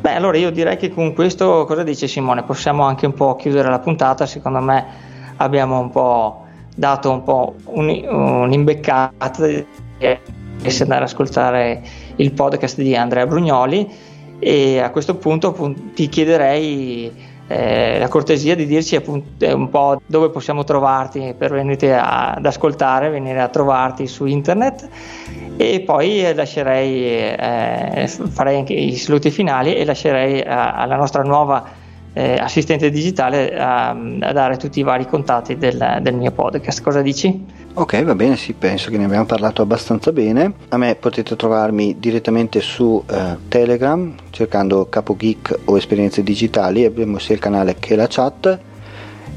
Beh, 0.00 0.14
allora 0.14 0.38
io 0.38 0.50
direi 0.50 0.76
che 0.76 0.90
con 0.90 1.12
questo, 1.14 1.64
cosa 1.66 1.82
dice 1.82 2.06
Simone? 2.06 2.44
Possiamo 2.44 2.84
anche 2.84 3.06
un 3.06 3.14
po' 3.14 3.34
chiudere 3.34 3.68
la 3.68 3.80
puntata, 3.80 4.24
secondo 4.26 4.60
me 4.60 4.86
abbiamo 5.36 5.80
un 5.80 5.90
po' 5.90 6.44
dato 6.74 7.10
un 7.10 7.22
po' 7.24 7.54
un, 7.64 7.88
un'imbeccata 7.88 9.46
di 9.46 9.66
andare 9.98 11.02
ad 11.02 11.02
ascoltare 11.02 11.82
il 12.16 12.32
podcast 12.32 12.80
di 12.80 12.94
Andrea 12.94 13.26
Brugnoli 13.26 13.88
e 14.38 14.78
a 14.78 14.90
questo 14.90 15.16
punto 15.16 15.54
ti 15.94 16.08
chiederei 16.08 17.28
eh, 17.52 17.98
la 17.98 18.06
cortesia 18.06 18.54
di 18.54 18.64
dirci 18.64 18.94
appunto 18.94 19.44
un 19.56 19.68
po' 19.70 20.00
dove 20.06 20.30
possiamo 20.30 20.62
trovarti 20.62 21.34
per 21.36 21.50
venire 21.50 21.98
ad 21.98 22.46
ascoltare, 22.46 23.08
venire 23.08 23.40
a 23.40 23.48
trovarti 23.48 24.06
su 24.06 24.24
internet 24.24 24.88
e 25.56 25.80
poi 25.80 26.32
lascerei, 26.32 27.02
eh, 27.02 28.06
farei 28.06 28.58
anche 28.58 28.74
i 28.74 28.94
saluti 28.94 29.32
finali 29.32 29.74
e 29.74 29.84
lascerei 29.84 30.42
a, 30.42 30.74
alla 30.74 30.94
nostra 30.94 31.24
nuova 31.24 31.66
eh, 32.12 32.36
assistente 32.38 32.88
digitale 32.88 33.52
a, 33.58 33.88
a, 33.88 34.32
dare 34.32 34.56
tutti 34.56 34.78
i 34.78 34.84
vari 34.84 35.06
contatti 35.06 35.56
del, 35.56 35.98
del 36.02 36.14
mio 36.14 36.30
podcast. 36.30 36.80
Cosa 36.82 37.02
dici? 37.02 37.59
Ok, 37.72 38.02
va 38.02 38.14
bene, 38.16 38.36
sì, 38.36 38.52
penso 38.52 38.90
che 38.90 38.98
ne 38.98 39.04
abbiamo 39.04 39.26
parlato 39.26 39.62
abbastanza 39.62 40.10
bene. 40.10 40.52
A 40.70 40.76
me 40.76 40.96
potete 40.96 41.36
trovarmi 41.36 41.96
direttamente 42.00 42.60
su 42.60 43.02
eh, 43.08 43.36
Telegram 43.46 44.12
cercando 44.30 44.88
Capo 44.88 45.14
Geek 45.16 45.60
o 45.66 45.76
Esperienze 45.76 46.22
Digitali, 46.24 46.84
abbiamo 46.84 47.18
sia 47.18 47.34
il 47.34 47.40
canale 47.40 47.76
che 47.78 47.94
la 47.94 48.06
chat. 48.08 48.58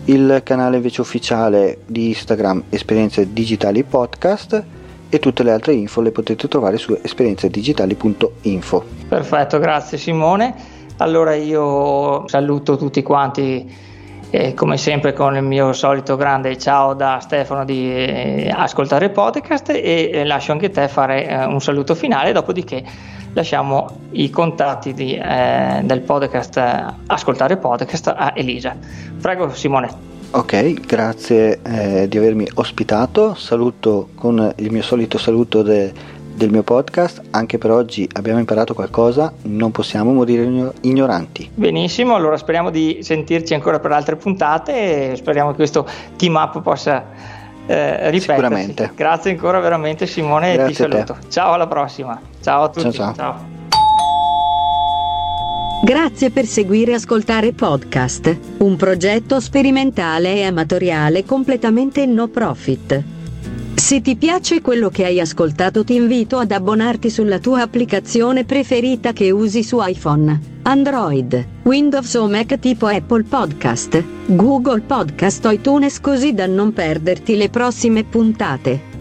Il 0.06 0.41
canale 0.43 0.78
invece 0.78 1.02
ufficiale 1.02 1.80
di 1.86 2.08
Instagram 2.08 2.63
Esperienze 2.69 3.32
Digitali 3.32 3.84
Podcast 3.84 4.63
e 5.08 5.19
tutte 5.19 5.43
le 5.43 5.52
altre 5.52 5.74
info 5.74 6.02
le 6.02 6.12
potete 6.12 6.48
trovare 6.48 6.78
su 6.78 6.98
esperienzedigitali.info. 7.00 8.84
Perfetto, 9.08 9.60
grazie 9.60 9.98
Simone. 10.00 10.56
Allora 10.98 11.36
io 11.36 12.28
saluto 12.28 12.78
tutti 12.78 13.04
quanti 13.04 13.91
e 14.36 14.56
come 14.56 14.78
sempre 14.78 15.13
con 15.13 15.36
il 15.36 15.43
mio 15.43 15.74
solito 15.74 16.15
grande 16.15 16.58
ciao 16.58 16.96
da 16.96 17.19
Stefano 17.19 17.63
di 17.63 17.93
eh, 17.93 18.52
ascoltare 18.52 19.06
il 19.06 19.12
podcast 19.12 19.69
e 19.69 20.10
eh, 20.12 20.26
lascio 20.26 20.52
anche 20.52 20.72
te 20.72 20.88
fare 20.88 21.28
eh, 21.28 21.46
un 21.46 21.62
saluto 21.62 21.93
finale, 21.93 22.32
dopodiché 22.32 22.84
lasciamo 23.34 24.08
i 24.13 24.32
contatti 24.32 24.96
di, 24.96 25.15
eh, 25.15 25.82
del 25.84 26.02
podcast 26.02 26.60
Ascoltare 27.06 27.58
Podcast 27.58 28.08
a 28.08 28.34
Elisa. 28.36 28.76
Prego 29.22 29.54
Simone. 29.54 30.13
Ok, 30.32 30.88
grazie 30.88 31.60
eh, 31.62 32.08
di 32.08 32.17
avermi 32.17 32.48
ospitato. 32.56 33.36
Saluto 33.36 34.10
con 34.15 34.52
il 34.56 34.72
mio 34.72 34.82
solito 34.82 35.19
saluto 35.19 35.62
de, 35.62 35.93
del 36.34 36.50
mio 36.50 36.63
podcast. 36.63 37.22
Anche 37.32 37.58
per 37.58 37.72
oggi 37.72 38.08
abbiamo 38.13 38.39
imparato 38.39 38.74
qualcosa, 38.74 39.32
non 39.43 39.72
possiamo 39.72 40.12
morire 40.12 40.72
ignoranti. 40.82 41.50
Benissimo, 41.54 42.15
allora 42.15 42.38
speriamo 42.38 42.69
di 42.69 43.00
sentirci 43.02 43.54
ancora 43.54 43.80
per 43.80 43.91
altre 43.91 44.15
puntate 44.15 45.12
e 45.12 45.15
speriamo 45.15 45.52
che 45.52 45.56
questo 45.58 45.88
team 46.15 46.36
up 46.36 46.62
possa 46.62 47.04
eh, 47.65 48.10
ripetersi. 48.10 48.19
Sicuramente. 48.19 48.91
Grazie 48.96 49.32
ancora 49.32 49.60
veramente 49.60 50.06
Simone 50.06 50.54
Grazie 50.56 50.63
e 50.63 50.67
ti 50.67 50.74
saluto. 50.74 51.17
Ciao 51.30 51.54
alla 51.54 51.67
prossima. 51.67 52.19
Ciao 52.41 52.63
a 52.63 52.69
tutti. 52.69 52.91
ciao. 52.91 53.13
ciao. 53.13 53.15
ciao. 53.15 53.52
Grazie 55.84 56.32
per 56.32 56.46
seguire 56.46 56.91
e 56.91 56.96
Ascoltare 56.96 57.52
Podcast, 57.52 58.38
un 58.60 58.78
progetto 58.78 59.41
sperimentale 59.41 60.36
e 60.36 60.43
amatoriale 60.43 61.26
completamente 61.26 62.06
no 62.06 62.30
profit. 62.30 63.12
Se 63.76 64.02
ti 64.02 64.16
piace 64.16 64.62
quello 64.62 64.90
che 64.90 65.06
hai 65.06 65.20
ascoltato 65.20 65.84
ti 65.84 65.96
invito 65.96 66.38
ad 66.38 66.52
abbonarti 66.52 67.10
sulla 67.10 67.40
tua 67.40 67.62
applicazione 67.62 68.46
preferita 68.46 69.14
che 69.14 69.30
usi 69.32 69.64
su 69.64 69.80
iPhone, 69.82 70.40
Android, 70.64 71.46
Windows 71.64 72.14
o 72.14 72.28
Mac 72.28 72.58
tipo 72.60 72.86
Apple 72.86 73.24
Podcast, 73.24 74.04
Google 74.28 74.82
Podcast 74.82 75.46
o 75.46 75.52
iTunes 75.52 76.00
così 76.00 76.34
da 76.34 76.46
non 76.46 76.72
perderti 76.72 77.36
le 77.36 77.50
prossime 77.50 78.04
puntate. 78.04 78.92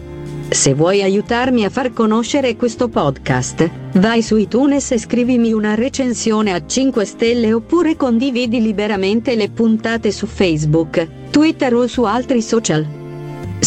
Se 0.49 0.73
vuoi 0.73 1.01
aiutarmi 1.01 1.63
a 1.65 1.69
far 1.69 1.93
conoscere 1.93 2.55
questo 2.55 2.89
podcast, 2.89 3.69
vai 3.93 4.21
su 4.21 4.35
iTunes 4.37 4.91
e 4.91 4.99
scrivimi 4.99 5.53
una 5.53 5.75
recensione 5.75 6.53
a 6.53 6.65
5 6.65 7.05
stelle 7.05 7.53
oppure 7.53 7.95
condividi 7.95 8.61
liberamente 8.61 9.35
le 9.35 9.49
puntate 9.49 10.11
su 10.11 10.27
Facebook, 10.27 11.07
Twitter 11.31 11.73
o 11.73 11.87
su 11.87 12.03
altri 12.03 12.41
social. 12.41 13.01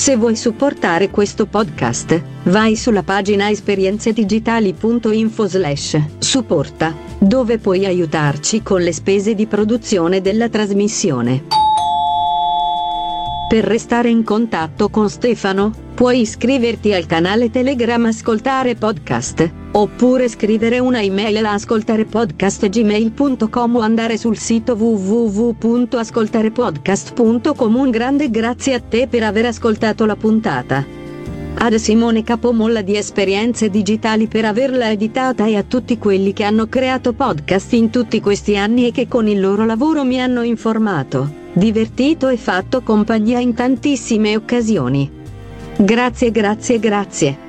Se 0.07 0.15
vuoi 0.15 0.37
supportare 0.37 1.11
questo 1.11 1.47
podcast, 1.47 2.23
vai 2.45 2.77
sulla 2.77 3.03
pagina 3.03 3.51
esperienzedigitali.info 3.51 5.49
slash 5.49 6.01
supporta, 6.19 6.95
dove 7.19 7.59
puoi 7.59 7.85
aiutarci 7.87 8.63
con 8.63 8.83
le 8.83 8.93
spese 8.93 9.35
di 9.35 9.49
produzione 9.49 10.21
della 10.21 10.49
trasmissione. 10.49 11.43
Per 13.49 13.65
restare 13.65 14.09
in 14.09 14.23
contatto 14.23 14.91
con 14.91 15.11
Stefano, 15.11 15.73
puoi 15.93 16.21
iscriverti 16.21 16.95
al 16.95 17.07
canale 17.07 17.51
Telegram 17.51 18.05
Ascoltare 18.05 18.77
Podcast, 18.77 19.53
oppure 19.77 20.29
scrivere 20.29 20.79
una 20.79 21.03
email 21.03 21.45
a 21.45 21.53
ascoltarepodcast.gmail.com 21.53 23.77
o 23.77 23.81
andare 23.81 24.17
sul 24.17 24.39
sito 24.39 24.73
www.ascoltarepodcast.com. 24.75 27.75
Un 27.75 27.91
grande 27.91 28.31
grazie 28.31 28.73
a 28.75 28.81
te 28.81 29.07
per 29.07 29.23
aver 29.23 29.45
ascoltato 29.47 30.05
la 30.07 30.17
puntata. 30.17 31.05
Ad 31.59 31.75
Simone 31.75 32.23
Capomolla 32.23 32.83
di 32.83 32.97
Esperienze 32.97 33.71
Digitali 33.71 34.27
per 34.27 34.45
averla 34.47 34.91
editata 34.91 35.47
e 35.47 35.57
a 35.57 35.63
tutti 35.63 35.99
quelli 35.99 36.33
che 36.33 36.45
hanno 36.45 36.67
creato 36.67 37.13
podcast 37.13 37.75
in 37.75 37.91
tutti 37.91 38.21
questi 38.21 38.57
anni 38.57 38.87
e 38.87 38.93
che 38.93 39.09
con 39.09 39.29
il 39.29 39.41
loro 39.41 39.65
lavoro 39.65 40.05
mi 40.05 40.21
hanno 40.21 40.43
informato 40.43 41.45
divertito 41.53 42.29
e 42.29 42.37
fatto 42.37 42.83
compagnia 42.83 43.41
in 43.41 43.55
tantissime 43.55 44.37
occasioni. 44.37 45.11
Grazie, 45.79 46.31
grazie, 46.31 46.79
grazie. 46.79 47.46